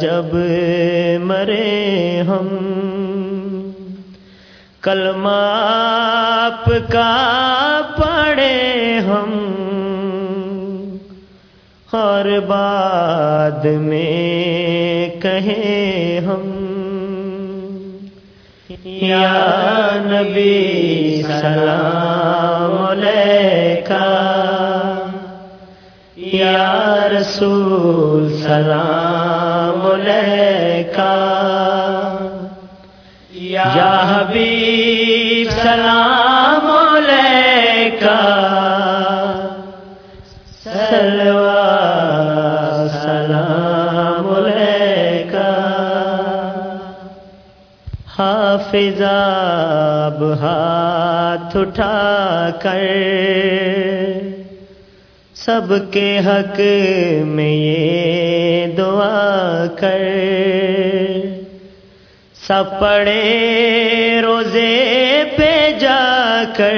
جب 0.00 0.34
مرے 1.20 2.22
ہم۔ 2.26 2.46
کلمہ 4.82 5.28
آپ 6.48 6.64
کا 6.92 7.80
پڑھے 7.96 8.98
ہم۔ 8.98 9.36
اور 11.92 12.40
بعد 12.46 13.64
میں 13.64 15.08
کہیں 15.22 16.20
ہم۔ 16.20 16.56
یا 18.84 19.88
نبی 19.94 21.22
سلام 21.26 22.84
علیکہ۔ 22.84 24.26
یا 26.16 26.96
رسول 27.20 28.36
سلام 28.42 29.29
کا 30.96 31.14
یا 33.30 34.00
حبیب 34.10 35.50
سلام 35.50 36.66
کا 38.00 38.20
سلوا 40.64 41.56
سلام 43.02 44.26
ہاتھ 50.40 51.56
اٹھا 51.56 52.50
کر۔ 52.62 52.84
سب 55.34 55.72
کے 55.90 56.18
حق 56.18 56.60
میں 57.26 57.52
یہ 57.52 58.29
کر۔ 59.76 60.02
سب 62.46 62.64
پڑے 62.80 64.20
روزے 64.22 65.24
پہ 65.36 65.70
جا 65.80 66.42
کر۔ 66.56 66.76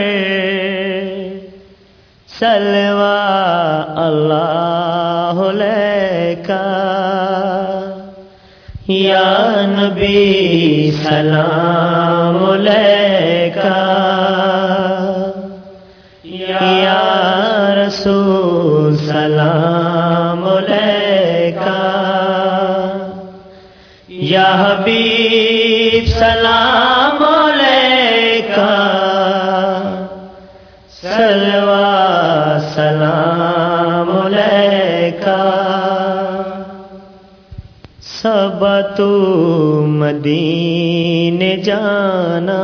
سلوا 2.40 3.84
اللہ 3.96 5.50
کا۔ 6.46 6.78
یا 8.88 9.44
نبی، 9.64 10.90
سلام 11.02 12.46
کا۔ 13.54 13.88
یا 16.24 17.74
رسول، 17.74 18.96
سلام 18.96 19.81
حبیب 24.54 26.08
سلام 26.08 27.22
کا 28.54 28.78
سلوا 31.00 32.58
سلام 32.74 34.26
علیکہ۔ 34.26 35.62
سب 38.02 38.64
تو 38.96 39.10
مدین 39.86 41.60
جانا۔ 41.60 42.62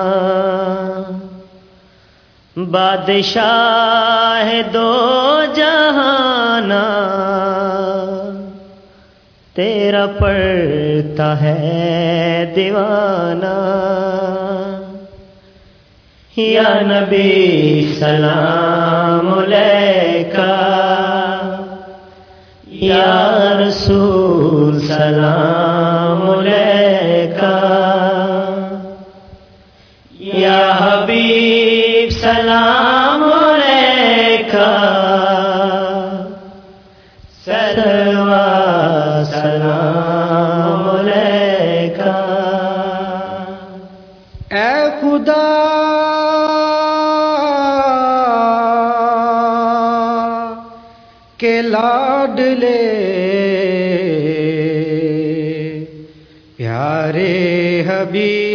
بادشاہ 2.72 4.62
دو 4.74 5.44
جہانا 5.56 6.84
تیرا 9.56 10.06
پڑتا 10.20 11.42
ہے 11.42 12.54
دیوانہ۔ 12.56 13.56
یا 16.38 16.82
نبی 16.82 17.96
سلام 18.00 19.40
علیکہ۔ 19.40 20.52
یا 22.68 23.54
رسول 23.60 24.88
سلام 24.88 26.30
علیکہ۔ 26.30 26.69
Nabi. 58.10 58.49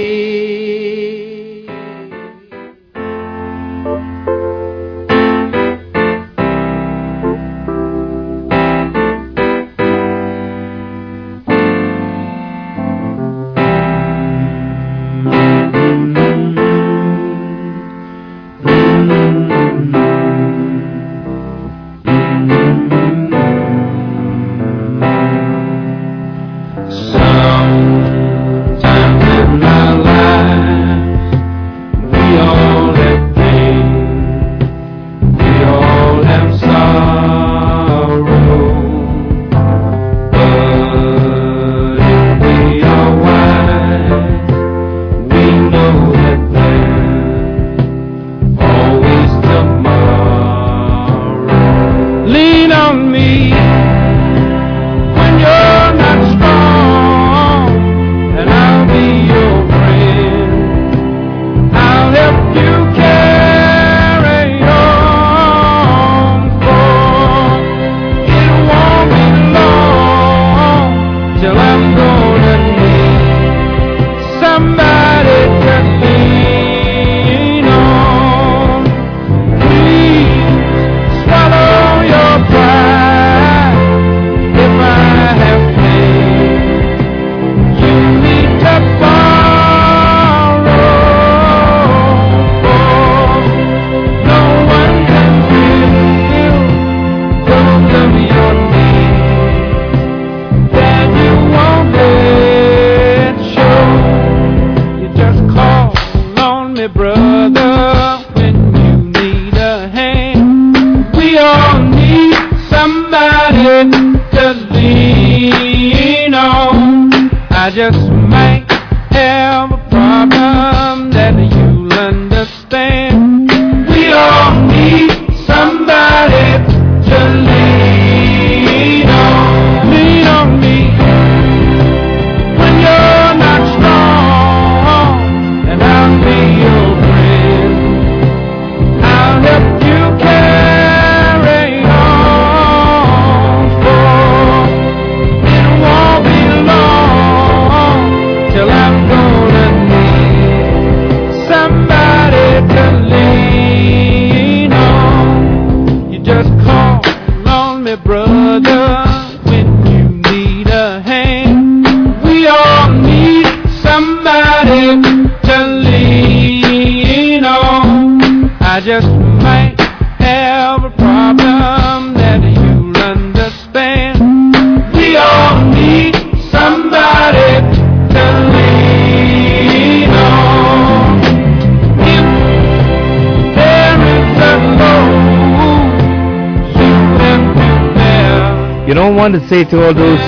want 189.25 189.41
to 189.41 189.49
say 189.49 189.65
to 189.65 189.83
all 189.83 189.95
those 189.95 190.21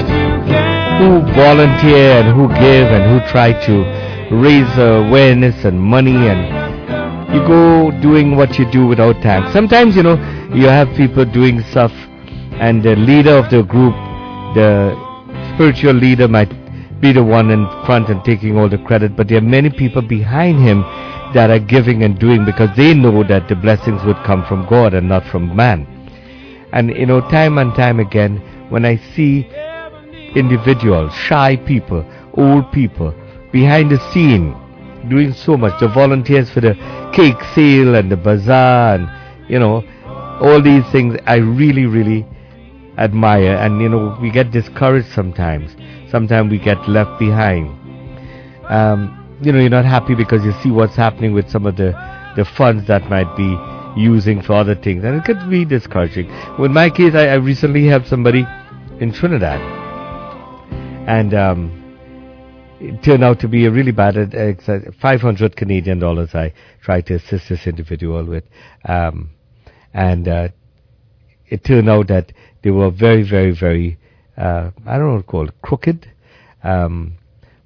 who 0.97 1.21
volunteer 1.37 2.17
and 2.17 2.35
who 2.35 2.49
give 2.49 2.89
and 2.89 3.05
who 3.13 3.21
try 3.31 3.53
to 3.53 3.85
raise 4.35 4.73
awareness 4.79 5.67
and 5.67 5.79
money 5.79 6.17
and 6.17 6.41
you 7.35 7.47
go 7.47 7.91
doing 8.01 8.37
what 8.37 8.59
you 8.59 8.65
do 8.71 8.87
without 8.87 9.15
thanks. 9.23 9.53
Sometimes, 9.53 9.97
you 9.97 10.03
know, 10.03 10.15
you 10.55 10.67
have 10.67 10.89
people 10.97 11.27
doing 11.27 11.61
stuff 11.65 11.93
and 12.53 12.83
the 12.83 12.97
leader 12.97 13.37
of 13.37 13.51
the 13.51 13.63
group, 13.65 13.93
the 14.55 14.97
spiritual 15.53 15.93
leader 15.93 16.27
might 16.27 16.49
be 16.99 17.13
the 17.13 17.23
one 17.23 17.51
in 17.51 17.67
front 17.85 18.09
and 18.09 18.25
taking 18.25 18.57
all 18.57 18.71
the 18.71 18.79
credit, 18.79 19.15
but 19.15 19.29
there 19.29 19.37
are 19.37 19.43
many 19.43 19.69
people 19.69 20.01
behind 20.01 20.59
him 20.59 20.81
that 21.35 21.51
are 21.51 21.59
giving 21.59 22.03
and 22.03 22.19
doing 22.19 22.47
because 22.47 22.75
they 22.79 22.95
know 22.95 23.23
that 23.25 23.47
the 23.47 23.57
blessings 23.57 24.03
would 24.05 24.17
come 24.25 24.43
from 24.47 24.67
God 24.67 24.95
and 24.95 25.07
not 25.07 25.27
from 25.27 25.55
man. 25.55 25.87
And 26.73 26.89
you 26.97 27.05
know, 27.05 27.21
time 27.21 27.59
and 27.59 27.75
time 27.75 28.01
again, 28.01 28.41
when 28.69 28.85
I 28.85 28.97
see 29.15 29.49
individuals, 30.35 31.13
shy 31.15 31.57
people, 31.57 32.05
old 32.35 32.71
people, 32.73 33.15
behind 33.53 33.91
the 33.91 33.99
scene, 34.13 34.55
doing 35.09 35.33
so 35.33 35.57
much, 35.57 35.79
the 35.81 35.89
volunteers 35.89 36.51
for 36.51 36.61
the 36.61 36.75
cake 37.15 37.41
sale 37.55 37.95
and 37.95 38.11
the 38.11 38.17
bazaar 38.17 38.97
and, 38.97 39.09
you 39.49 39.59
know, 39.59 39.83
all 40.41 40.61
these 40.61 40.85
things 40.91 41.17
I 41.27 41.37
really, 41.37 41.87
really 41.87 42.27
admire. 42.99 43.57
And, 43.57 43.81
you 43.81 43.89
know, 43.89 44.17
we 44.21 44.31
get 44.31 44.51
discouraged 44.51 45.09
sometimes. 45.09 45.77
Sometimes 46.11 46.51
we 46.51 46.59
get 46.59 46.89
left 46.89 47.19
behind. 47.19 47.69
Um, 48.69 49.39
you 49.41 49.53
know, 49.53 49.61
you're 49.61 49.71
not 49.71 49.85
happy 49.85 50.15
because 50.15 50.45
you 50.45 50.53
see 50.63 50.71
what's 50.71 50.97
happening 50.97 51.33
with 51.33 51.49
some 51.51 51.67
of 51.67 51.77
the, 51.77 51.93
the 52.37 52.45
funds 52.45 52.87
that 52.89 53.09
might 53.09 53.35
be 53.37 53.57
using 53.97 54.43
for 54.43 54.53
other 54.55 54.75
things. 54.75 55.05
And 55.05 55.17
it 55.17 55.25
could 55.25 55.49
be 55.51 55.65
discouraging. 55.65 56.31
In 56.59 56.73
my 56.73 56.91
case, 56.91 57.15
I, 57.15 57.29
I 57.29 57.35
recently 57.35 57.87
helped 57.87 58.07
somebody 58.09 58.47
in 59.01 59.13
Trinidad. 59.13 59.61
And 61.09 61.35
um, 61.35 61.87
it 62.81 63.03
turned 63.03 63.25
out 63.25 63.41
to 63.41 63.49
be 63.49 63.67
a 63.67 63.71
really 63.71 63.93
bad, 63.93 64.17
uh, 64.17 64.73
uh, 64.73 64.79
500 65.01 65.57
Canadian 65.57 65.99
dollars 65.99 66.35
I 66.35 66.53
tried 66.83 67.07
to 67.07 67.15
assist 67.15 67.49
this 67.49 67.67
individual 67.67 68.25
with. 68.25 68.45
Um, 68.85 69.31
and 69.95 70.29
uh, 70.29 70.49
it 71.49 71.65
turned 71.65 71.89
out 71.89 72.09
that 72.09 72.33
they 72.63 72.71
were 72.71 72.91
very, 72.91 73.23
very, 73.23 73.53
very, 73.53 73.99
uh, 74.37 74.71
I 74.87 74.99
don't 74.99 75.07
know 75.07 75.15
what 75.15 75.23
to 75.23 75.27
call 75.27 75.49
it, 75.49 75.55
crooked. 75.63 76.11
Um, 76.63 77.15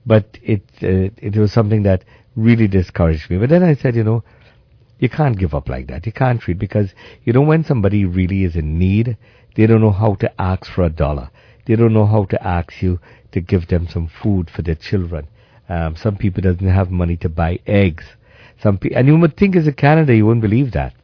but 0.07 0.39
it, 0.43 0.63
uh, 0.83 1.11
it 1.17 1.37
was 1.37 1.53
something 1.53 1.83
that 1.85 2.05
really 2.37 2.69
discouraged 2.69 3.31
me. 3.31 3.39
But 3.39 3.49
then 3.49 3.63
I 3.63 3.75
said, 3.75 3.97
you 3.97 4.05
know, 4.05 4.23
you 5.01 5.09
can't 5.09 5.39
give 5.39 5.55
up 5.55 5.69
like 5.69 5.89
that. 5.89 6.07
You 6.07 6.13
can't 6.13 6.41
treat 6.41 6.59
because 6.59 6.95
you 7.25 7.33
know 7.33 7.41
when 7.43 7.65
somebody 7.65 8.05
really 8.05 8.45
is 8.45 8.55
in 8.57 8.79
need, 8.79 9.17
they 9.57 9.67
don't 9.67 9.81
know 9.81 9.91
how 9.91 10.15
to 10.17 10.41
ask 10.41 10.67
for 10.71 10.85
a 10.85 10.91
dollar. 10.91 11.31
They 11.67 11.75
don't 11.77 11.93
know 11.95 12.07
how 12.07 12.25
to 12.27 12.47
ask 12.47 12.81
you 12.83 13.01
to 13.33 13.41
give 13.41 13.67
them 13.67 13.89
some 13.89 14.07
food 14.23 14.51
for 14.51 14.63
their 14.63 14.77
children. 14.77 15.27
Um, 15.69 15.97
some 15.97 16.17
people 16.17 16.43
doesn't 16.43 16.67
have 16.67 16.91
money 16.91 17.17
to 17.19 17.29
buy 17.29 17.61
eggs. 17.67 18.05
Some 18.63 18.79
pe- 18.79 18.91
and 18.91 19.07
you 19.09 19.17
would 19.19 19.37
think 19.37 19.57
as 19.57 19.67
a 19.67 19.73
Canada 19.73 20.15
you 20.15 20.27
wouldn't 20.27 20.43
believe 20.43 20.73
that. 20.73 20.95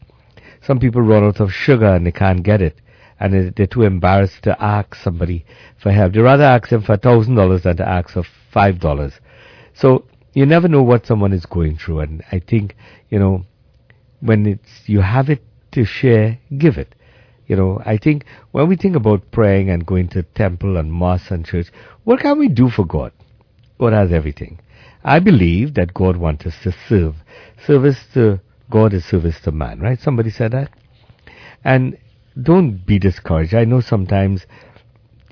Some 0.61 0.79
people 0.79 1.03
run 1.03 1.25
out 1.25 1.41
of 1.41 1.53
sugar 1.53 1.95
and 1.95 2.07
they 2.07 2.13
can't 2.13 2.43
get 2.43 2.61
it, 2.61 2.81
and 3.21 3.33
they- 3.33 3.51
they're 3.51 3.67
too 3.67 3.83
embarrassed 3.85 4.43
to 4.43 4.63
ask 4.63 4.95
somebody 4.95 5.45
for 5.79 5.91
help. 5.93 6.13
They 6.13 6.21
rather 6.21 6.45
ask 6.45 6.69
them 6.69 6.83
for 6.83 6.97
thousand 6.97 7.37
dollars 7.37 7.63
than 7.63 7.77
to 7.79 7.89
ask 7.89 8.11
for 8.11 8.25
five 8.51 8.79
dollars. 8.81 9.21
So 9.75 10.05
you 10.35 10.45
never 10.47 10.69
know 10.69 10.83
what 10.83 11.07
someone 11.07 11.33
is 11.33 11.47
going 11.47 11.77
through, 11.77 12.01
and 12.01 12.23
I 12.33 12.41
think 12.41 12.77
you 13.11 13.19
know 13.19 13.45
when 14.21 14.47
it's 14.47 14.89
you 14.89 15.01
have 15.01 15.29
it 15.29 15.43
to 15.73 15.85
share, 15.85 16.39
give 16.57 16.79
it. 16.79 16.95
You 17.47 17.57
know, 17.57 17.81
I 17.85 17.97
think 17.97 18.25
when 18.51 18.69
we 18.69 18.77
think 18.77 18.97
about 18.97 19.31
praying 19.31 19.71
and 19.71 19.87
going 19.87 20.09
to 20.09 20.23
temple 20.23 20.77
and 20.77 20.93
mosque 20.93 21.31
and 21.31 21.45
church, 21.45 21.69
what 22.05 22.21
can 22.21 22.39
we 22.39 22.49
do 22.49 22.69
for 22.71 22.85
God? 22.85 23.13
God 23.79 23.93
has 23.93 24.13
everything. 24.13 24.59
I 25.05 25.21
believe 25.21 25.75
that 25.75 25.95
God 25.95 26.17
wants 26.17 26.47
us 26.47 26.55
to 26.65 26.73
serve. 26.89 27.15
Service 27.65 27.99
to 28.15 28.41
God 28.71 28.93
is 28.93 29.05
service 29.05 29.41
to 29.43 29.53
man, 29.53 29.81
right? 29.81 30.01
Somebody 30.01 30.31
said 30.31 30.53
that. 30.53 30.71
And 31.63 31.99
don't 32.41 32.85
be 32.85 32.99
discouraged. 32.99 33.55
I 33.55 33.65
know 33.65 33.81
sometimes 33.81 34.47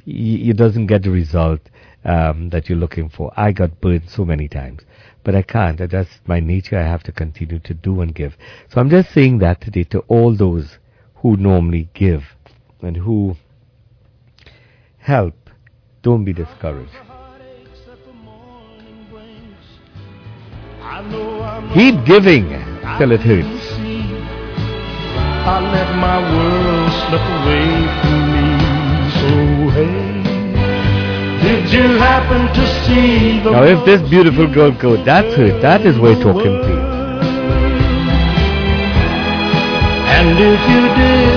you 0.05 0.55
doesn't 0.55 0.87
get 0.87 1.03
the 1.03 1.11
result 1.11 1.61
um, 2.05 2.51
that 2.51 2.69
you're 2.69 2.79
looking 2.79 3.09
for. 3.09 3.33
I 3.37 3.53
got 3.53 3.81
burned 3.81 4.09
so 4.09 4.25
many 4.25 4.49
times, 4.49 4.83
but 5.25 5.35
I 5.35 5.43
can't. 5.43 5.79
That's 5.91 6.11
my 6.27 6.39
nature. 6.39 6.79
I 6.79 6.83
have 6.83 7.03
to 7.05 7.13
continue 7.13 7.59
to 7.59 7.75
do 7.75 8.03
and 8.03 8.15
give. 8.15 8.37
So 8.69 8.81
I'm 8.81 8.91
just 8.91 9.11
saying 9.13 9.39
that 9.39 9.61
today 9.61 9.85
to 9.85 10.01
all 10.01 10.37
those 10.37 10.79
who 11.17 11.37
normally 11.37 11.89
give 11.95 12.23
and 12.83 12.97
who 12.97 13.37
help. 14.99 15.35
Don't 16.03 16.25
be 16.25 16.35
discouraged. 16.35 16.93
Keep 21.73 22.05
giving 22.05 22.49
till 22.99 23.13
it 23.13 23.21
hurts. 23.21 23.65
Did 31.65 31.73
you 31.73 31.97
happen 31.97 32.47
to 32.55 32.67
see 32.85 33.41
the 33.41 33.51
Now, 33.51 33.65
if 33.65 33.85
this 33.87 34.03
beautiful 34.11 34.47
girl 34.47 34.77
could, 34.79 35.05
that's 35.05 35.35
it. 35.39 35.63
That 35.63 35.87
is 35.87 35.99
where 35.99 36.15
talking 36.15 36.59
please. 36.61 36.95
And 40.17 40.39
if 40.39 40.61
you 40.69 40.83
did, 40.95 41.34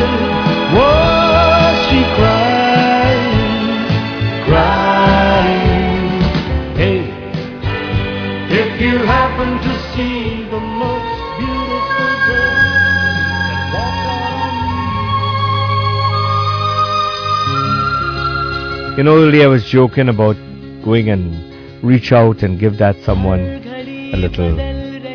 You 18.98 19.04
know, 19.04 19.16
earlier 19.16 19.43
I 19.43 19.48
was 19.48 19.64
joking 19.64 20.10
about 20.10 20.36
going 20.84 21.10
and 21.12 21.84
reach 21.84 22.12
out 22.12 22.41
and 22.41 22.60
give 22.60 22.80
that 22.80 22.95
someone 23.06 23.41
a 23.41 24.18
little 24.18 24.58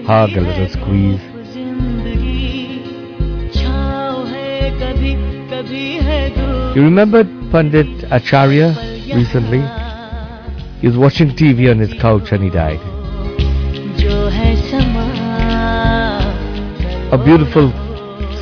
hug, 0.04 0.30
a 0.36 0.40
little 0.40 0.68
squeeze. 0.68 1.20
You 6.76 6.82
remember 6.84 7.24
Pandit 7.50 8.04
Acharya 8.12 8.68
recently? 9.16 9.62
He 10.80 10.86
was 10.86 10.96
watching 10.96 11.30
TV 11.30 11.68
on 11.68 11.80
his 11.80 11.92
couch 12.00 12.30
and 12.30 12.44
he 12.44 12.50
died. 12.50 12.78
A 17.12 17.18
beautiful 17.18 17.72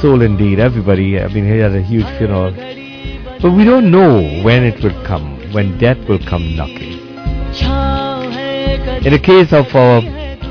soul 0.02 0.20
indeed, 0.20 0.58
everybody. 0.58 1.18
I 1.18 1.28
mean, 1.28 1.46
he 1.46 1.56
had 1.56 1.74
a 1.74 1.80
huge 1.80 2.04
funeral. 2.18 2.52
But 3.42 3.52
we 3.52 3.64
don't 3.64 3.90
know 3.90 4.20
when 4.42 4.64
it 4.64 4.82
will 4.82 5.02
come, 5.06 5.52
when 5.54 5.78
death 5.78 5.96
will 6.06 6.18
come 6.18 6.54
knocking. 6.56 6.98
In 9.02 9.12
the 9.12 9.18
case 9.18 9.50
of 9.54 9.74
our 9.74 10.02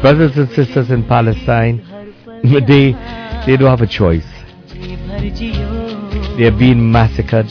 brothers 0.01 0.35
and 0.37 0.49
sisters 0.49 0.89
in 0.89 1.03
Palestine, 1.03 1.85
they, 2.43 2.93
they 3.45 3.57
don't 3.57 3.69
have 3.69 3.81
a 3.81 3.87
choice. 3.87 4.25
They 6.35 6.45
are 6.47 6.57
being 6.57 6.91
massacred. 6.91 7.49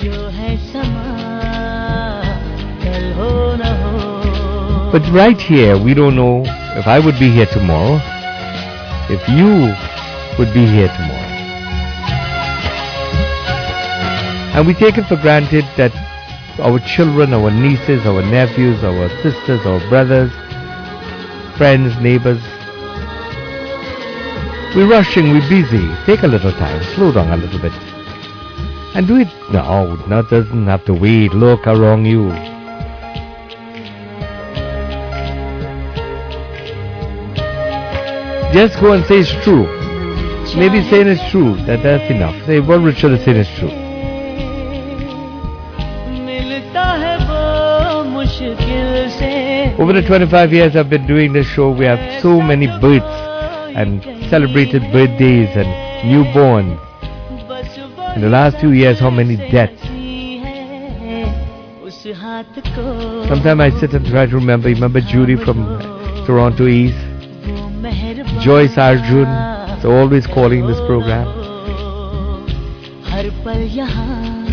But 4.90 5.08
right 5.12 5.40
here, 5.40 5.78
we 5.78 5.94
don't 5.94 6.16
know 6.16 6.42
if 6.46 6.88
I 6.88 6.98
would 6.98 7.16
be 7.20 7.30
here 7.30 7.46
tomorrow, 7.46 8.00
if 9.08 9.28
you 9.28 9.72
would 10.36 10.52
be 10.52 10.66
here 10.66 10.88
tomorrow. 10.88 11.27
And 14.58 14.66
we 14.66 14.74
take 14.74 14.98
it 14.98 15.04
for 15.04 15.14
granted 15.14 15.64
that 15.76 15.94
our 16.58 16.80
children, 16.80 17.32
our 17.32 17.48
nieces, 17.48 18.04
our 18.04 18.22
nephews, 18.22 18.82
our 18.82 19.08
sisters, 19.22 19.64
our 19.64 19.78
brothers, 19.88 20.32
friends, 21.56 21.96
neighbors, 22.00 22.42
we're 24.74 24.90
rushing, 24.90 25.30
we're 25.30 25.48
busy. 25.48 25.86
Take 26.06 26.24
a 26.24 26.26
little 26.26 26.50
time, 26.50 26.82
slow 26.96 27.12
down 27.12 27.30
a 27.30 27.36
little 27.36 27.60
bit. 27.60 27.70
And 28.96 29.06
do 29.06 29.18
it 29.18 29.28
now, 29.52 29.94
not 30.08 30.28
doesn't 30.28 30.66
have 30.66 30.84
to 30.86 30.92
wait, 30.92 31.32
look 31.34 31.64
around 31.68 32.06
you. 32.06 32.30
Just 38.52 38.80
go 38.80 38.94
and 38.94 39.06
say 39.06 39.20
it's 39.20 39.30
true. 39.44 39.68
Maybe 40.58 40.82
saying 40.90 41.06
it's 41.06 41.30
true, 41.30 41.54
that 41.66 41.84
that's 41.84 42.10
enough. 42.10 42.34
Say 42.44 42.58
what 42.58 42.80
Richard 42.80 43.12
is 43.12 43.24
saying 43.24 43.36
is 43.36 43.58
true. 43.60 43.87
Over 49.79 49.93
the 49.93 50.01
25 50.01 50.53
years 50.53 50.75
I've 50.75 50.89
been 50.89 51.07
doing 51.07 51.33
this 51.33 51.47
show, 51.47 51.71
we 51.71 51.85
have 51.85 52.21
so 52.21 52.39
many 52.41 52.67
births 52.67 53.05
and 53.75 54.03
celebrated 54.29 54.81
birthdays 54.91 55.49
and 55.55 55.67
newborns. 56.05 56.79
In 58.15 58.21
the 58.21 58.29
last 58.29 58.59
few 58.59 58.71
years, 58.71 58.99
how 58.99 59.09
many 59.09 59.35
deaths? 59.35 59.81
Sometimes 63.29 63.61
I 63.61 63.69
sit 63.79 63.93
and 63.93 64.05
try 64.05 64.25
to 64.25 64.35
remember. 64.35 64.67
Remember 64.69 65.01
Judy 65.01 65.35
from 65.35 65.57
Toronto 66.25 66.67
East? 66.67 66.97
Joyce 68.41 68.77
Arjun, 68.77 69.25
so 69.81 69.91
always 69.91 70.27
calling 70.27 70.67
this 70.67 70.79
program. 70.87 71.27
हर 73.13 73.29
पल 73.45 73.61
यहाँ 73.77 74.45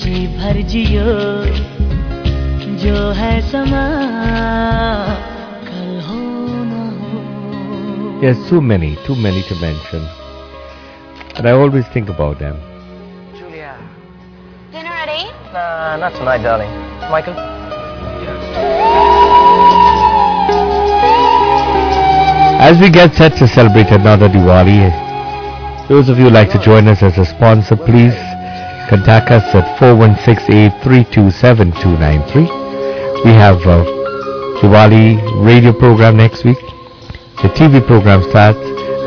जी 0.00 0.26
भर 0.36 0.60
जियो 0.72 1.91
जो 2.82 2.94
है 3.18 3.32
समा 3.50 3.84
कल 5.68 5.90
हो 6.06 6.18
न 6.68 6.70
हो 7.02 8.20
There's 8.20 8.40
too 8.48 8.60
many, 8.60 8.96
too 9.06 9.14
many 9.14 9.42
to 9.48 9.54
mention. 9.56 10.02
And 11.36 11.46
I 11.46 11.52
always 11.52 11.86
think 11.88 12.08
about 12.08 12.38
them. 12.38 12.56
Julia. 13.38 13.76
Dinner 14.72 14.90
at 14.90 15.08
8? 15.08 15.32
Nah, 15.52 15.96
not 15.96 16.14
tonight, 16.14 16.42
darling. 16.42 16.70
Michael? 17.10 17.34
As 22.60 22.78
we 22.80 22.90
get 22.90 23.14
set 23.14 23.36
to 23.38 23.46
celebrate 23.46 23.90
another 23.92 24.28
Diwali, 24.28 24.90
those 25.88 26.08
of 26.08 26.18
you 26.18 26.24
who 26.24 26.30
like 26.30 26.50
to 26.50 26.58
join 26.60 26.88
us 26.88 27.02
as 27.02 27.16
a 27.18 27.24
sponsor, 27.24 27.76
please 27.76 28.14
contact 28.90 29.30
us 29.30 29.44
at 29.54 29.78
416-832-7293. 29.78 32.61
We 33.24 33.32
have 33.32 33.66
a 33.66 33.84
Diwali 34.60 35.18
radio 35.44 35.72
program 35.72 36.16
next 36.16 36.44
week. 36.44 36.58
The 37.42 37.48
TV 37.58 37.80
program 37.86 38.22
starts, 38.30 38.58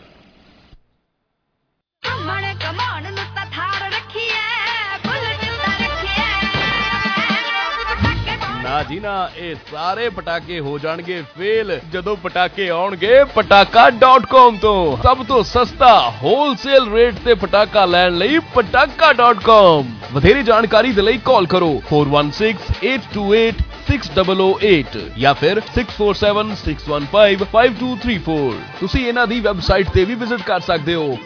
ਨਾ 8.63 8.83
ਜੀ 8.83 8.99
ਨਾ 9.01 9.13
ਇਹ 9.39 9.55
ਸਾਰੇ 9.71 10.09
ਪਟਾਕੇ 10.17 10.59
ਹੋ 10.61 10.79
ਜਾਣਗੇ 10.79 11.21
fail 11.37 11.71
ਜਦੋਂ 11.93 12.17
ਪਟਾਕੇ 12.25 12.69
ਆਉਣਗੇ 12.71 13.21
pataka.com 13.37 14.59
ਤੋਂ 14.61 14.97
ਸਭ 15.03 15.23
ਤੋਂ 15.29 15.43
ਸਸਤਾ 15.45 15.93
ਹੋਲਸੇਲ 16.23 16.91
ਰੇਟ 16.95 17.19
ਤੇ 17.25 17.35
ਪਟਾਕਾ 17.45 17.85
ਲੈਣ 17.85 18.19
ਲਈ 18.19 18.39
pataka.com 18.57 19.95
ਵਧੇਰੇ 20.13 20.43
ਜਾਣਕਾਰੀ 20.43 20.93
ਦੇ 20.93 21.03
ਲਈ 21.03 21.19
ਕਾਲ 21.31 21.47
ਕਰੋ 21.55 21.71
416828 21.93 23.76
4168286008 23.87 25.11
ਜਾਂ 25.17 25.35
ਫਿਰ 25.35 25.61
6476155234 25.71 28.55
ਤੁਸੀਂ 28.81 29.03
ਇਹਨਾਂ 29.03 29.27
ਦੀ 29.27 29.41
ਵੈਬਸਾਈਟ 29.41 29.91
ਤੇ 29.91 30.05
ਵੀ 30.05 30.17
ਵਿਜ਼ਿਟ 30.17 30.45
ਕਰ 30.45 30.61
ਸਕਦੇ 30.67 30.95
ਹੋ 30.95 31.19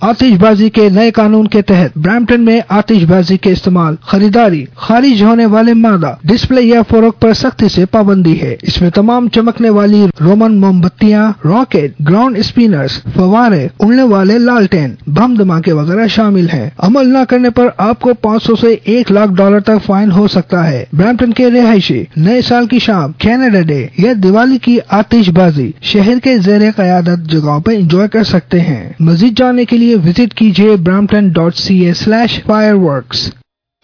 آتش 0.00 0.32
بازی 0.40 0.70
کے 0.70 0.88
نئے 0.88 1.10
قانون 1.10 1.48
کے 1.48 1.62
تحت 1.62 1.98
برامٹن 1.98 2.44
میں 2.44 2.60
آتش 2.68 3.04
بازی 3.04 3.36
کے 3.36 3.52
استعمال، 3.52 3.94
خریداری، 4.00 4.64
خارج 4.74 5.22
ہونے 5.22 5.46
والے 5.46 5.74
مادہ، 5.74 6.14
ڈسپلے 6.24 6.62
یا 6.62 6.82
فروغ 6.90 7.10
پر 7.20 7.32
سختی 7.32 7.68
سے 7.68 7.86
پابندی 7.86 8.40
ہے۔ 8.40 8.56
اس 8.62 8.80
میں 8.82 8.90
تمام 8.90 9.28
چمکنے 9.28 9.70
والی 9.70 10.06
رومن 10.20 10.60
موم 10.60 10.80
بتیاں، 10.80 11.32
راکٹ، 11.44 12.08
گراؤنڈ 12.08 12.38
اسپینرز 12.38 13.02
فوارے، 13.14 13.68
اڑنے 13.80 14.02
والے 14.02 14.38
لالٹین، 14.38 14.94
بم 15.06 15.34
دھماکے 15.34 15.72
وغیرہ 15.72 16.06
شامل 16.06 16.46
ہیں۔ 16.52 16.70
عمل 16.78 17.08
نہ 17.08 17.24
کرنے 17.28 17.50
پر 17.50 17.66
آپ 17.76 18.00
کو 18.00 18.14
پانچ 18.14 18.42
سو 18.42 18.56
سے 18.56 18.76
ایک 18.84 19.12
لاکھ 19.12 19.30
ڈالر 19.34 19.60
تک 19.60 19.86
فائن 19.86 20.10
ہو 20.10 20.28
سکتا 20.28 20.70
ہے۔ 20.70 20.84
برامٹن 20.92 21.32
کے 21.32 21.50
رہائشی، 21.50 22.04
نئے 22.16 22.42
سال 22.42 22.66
کی 22.66 22.78
شام، 22.78 23.12
کینیڈا 23.12 23.60
ڈے 23.60 23.86
یا 23.98 24.12
دیوالی 24.22 24.58
کی 24.58 24.78
آتش 24.88 25.30
بازی، 25.30 25.70
شہر 25.82 26.18
کے 26.24 26.38
زیر 26.38 26.60
قیادت 26.76 27.30
جگہوں 27.32 27.60
پر 27.60 27.72
انجوائے 27.72 28.08
کر 28.08 28.24
سکتے 28.24 28.60
ہیں۔ 28.60 28.92
مزید 29.00 29.38
جاننے 29.38 29.64
کے 29.64 29.76
لیے 29.76 29.85
لیے 29.86 29.96
وزٹ 29.96 30.34
کیجیے 30.34 30.76
Brampton 30.76 31.28
dot 31.28 31.56
C 31.56 31.78
A 31.80 31.94
slash 31.94 32.40
fireworks. 32.74 33.28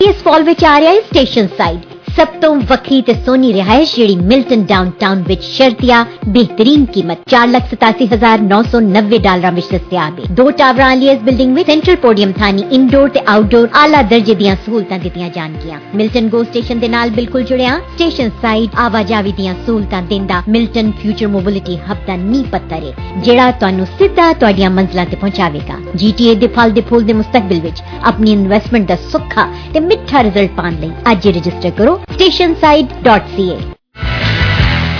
Station 0.00 1.46
site. 1.56 1.91
ਸਭ 2.16 2.28
ਤੋਂ 2.40 2.54
ਵੱਖਰੀ 2.68 3.00
ਤੇ 3.02 3.12
ਸੋਹਣੀ 3.26 3.52
ਰਿਹਾਇਸ਼ 3.52 3.94
ਜਿਹੜੀ 3.96 4.14
ਮਿਲਟਨ 4.22 4.64
ਡਾਊਨਟਾਊਨ 4.64 5.22
ਵਿੱਚ 5.22 5.42
ਸ਼ਰਤੀਆ, 5.44 6.04
ਬਿਹਤਰੀਨ 6.28 6.84
ਕੀਮਤ 6.94 7.18
487990 7.28 9.18
ਡਾਲਰਾਂ 9.18 9.52
ਵਿੱਚ 9.52 9.68
ਦਸਤਿਆਬ 9.68 10.18
ਹੈ 10.20 10.34
ਦੋ 10.34 10.50
ਟਾਵਰਾਂ 10.58 10.88
ਵਾਲੀ 10.88 11.08
ਇਸ 11.10 11.22
ਬਿਲਡਿੰਗ 11.22 11.54
ਵਿੱਚ 11.54 11.66
ਸੈਂਟਰਲ 11.66 11.96
ਪੋਡੀਅਮ 12.02 12.32
ਥਾਨੀ 12.32 12.64
ਇਨਡੋਰ 12.72 13.08
ਤੇ 13.08 13.20
ਆਊਟਡੋਰ 13.28 13.68
ਆਲਾ 13.82 14.02
ਦਰਜੇ 14.10 14.34
ਦੀਆਂ 14.34 14.56
ਸਹੂਲਤਾਂ 14.56 14.98
ਦਿੱਤੀਆਂ 14.98 15.28
ਜਾਣਗੀਆਂ। 15.36 15.78
ਮਿਲਟਨ 15.94 16.28
ਗੋ 16.28 16.42
ਸਟੇਸ਼ਨ 16.44 16.80
ਦੇ 16.80 16.88
ਨਾਲ 16.88 17.10
ਬਿਲਕੁਲ 17.10 17.42
ਜੁੜਿਆ, 17.42 17.78
ਸਟੇਸ਼ਨ 17.94 18.30
ਸਾਈਡ 18.42 18.78
ਆਵਾਜਾਵੀ 18.78 19.32
ਦੀਆਂ 19.32 19.54
ਸਹੂਲਤਾਂ 19.66 20.02
ਦਿੰਦਾ 20.02 20.42
ਮਿਲਟਨ 20.48 20.90
ਫਿਊਚਰ 21.02 21.28
ਮੋਬਿਲਿਟੀ 21.28 21.76
ਹੱਬ 21.88 22.06
ਦਾ 22.06 22.16
ਨੀਂਹ 22.18 22.44
ਪੱਥਰ 22.52 22.84
ਹੈ, 22.84 22.92
ਜਿਹੜਾ 23.18 23.50
ਤੁਹਾਨੂੰ 23.52 23.86
ਸਿੱਧਾ 23.98 24.32
ਤੁਹਾਡੀਆਂ 24.34 24.70
ਮੰਜ਼ਲਾਂ 24.70 25.06
ਤੇ 25.06 25.16
ਪਹੁੰਚਾਵੇਗਾ। 25.16 25.78
ਜੀਟੀਏ 25.96 26.34
ਦੇ 26.34 26.46
ਫਲ 26.56 26.70
ਦੇ 26.70 26.80
ਫੁੱਲ 26.90 27.02
ਦੇ 27.04 27.12
ਮੁਸਤਕਬਲ 27.12 27.60
ਵਿੱਚ 27.60 27.82
ਆਪਣੀ 28.04 28.32
ਇਨਵੈਸਟਮੈਂਟ 28.32 28.88
ਦਾ 28.88 28.96
ਸੁੱਖਾ 29.10 29.48
ਤੇ 29.74 29.80
ਮਿੱਠਾ 29.80 30.22
ਰਿਜ਼ਲਟ 30.22 30.56
ਪਾਉਣ 30.56 30.80
ਲਈ 30.80 30.90
ਅੱਜ 31.12 31.26
ਹੀ 31.26 31.32
ਰਜਿਸਟਰ 31.32 31.70
ਕਰੋ 31.70 32.00
station 32.02 32.52
side 32.60 32.92
dot 33.02 33.28
C 33.36 33.48
A 33.50 33.56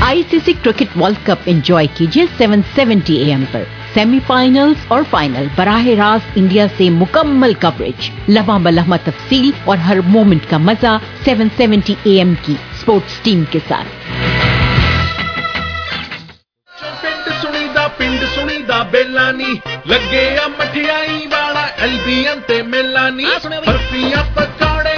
I 0.03 0.22
C 0.30 0.38
C 0.44 0.53
cricket 0.62 0.96
world 0.96 1.26
cup 1.26 1.42
enjoy 1.46 1.86
کیجیے 1.96 2.24
سیون 2.38 2.61
سیونٹی 2.74 3.16
اے 3.16 3.28
ایم 3.30 3.44
پر 3.53 3.62
سیمی 3.94 4.18
فائنلز 4.26 4.84
اور 4.88 5.03
فائنل 5.11 5.46
براہ 5.57 5.86
راست 5.98 6.36
انڈیا 6.36 6.66
سے 6.78 6.88
مکمل 6.92 7.55
کوریج 7.61 8.11
لمحہ 8.28 8.59
بلحمہ 8.62 8.96
تفصیل 9.05 9.50
اور 9.64 9.78
ہر 9.78 10.00
مومنٹ 10.07 10.50
کا 10.50 10.59
مزہ 10.61 10.96
سیون 11.24 11.48
سیونٹی 11.57 11.94
اے 12.05 12.16
ایم 12.18 12.34
کی 12.44 12.55
اسپورٹس 12.72 13.20
ٹیم 13.22 13.44
کے 13.50 13.59
ساتھ 13.68 14.00
پنڈ 17.98 18.22
سنی 18.34 18.57
دا 18.62 18.82
بیلانی 18.90 19.55
لگے 19.86 20.24
مٹھیائی 20.50 21.26
والا 21.32 21.64
ایل 21.76 21.96
بی 22.05 22.14
ایم 22.28 22.38
تے 22.46 22.61
میلانی 22.64 23.24
برفیاں 23.44 24.22
پکاڑے 24.34 24.96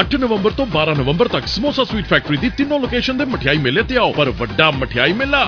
8 0.00 0.16
ਨਵੰਬਰ 0.18 0.50
ਤੋਂ 0.50 0.66
12 0.66 0.92
ਨਵੰਬਰ 0.98 1.28
ਤੱਕ 1.28 1.46
ਸਮੋਸਾ 1.46 1.84
ਸਵੀਟ 1.84 2.06
ਫੈਕਟਰੀ 2.06 2.36
ਦੀ 2.36 2.48
ਤਿੰਨੋਂ 2.48 2.78
ਲੋਕੇਸ਼ਨ 2.80 3.16
ਦੇ 3.16 3.24
ਮਠਿਆਈ 3.24 3.58
ਮੇਲੇ 3.58 3.82
ਤੇ 3.82 3.96
ਆਓ। 3.96 4.12
ਪਰ 4.12 4.30
ਵੱਡਾ 4.38 4.70
ਮਠਿਆਈ 4.70 5.12
ਮੇਲਾ 5.12 5.42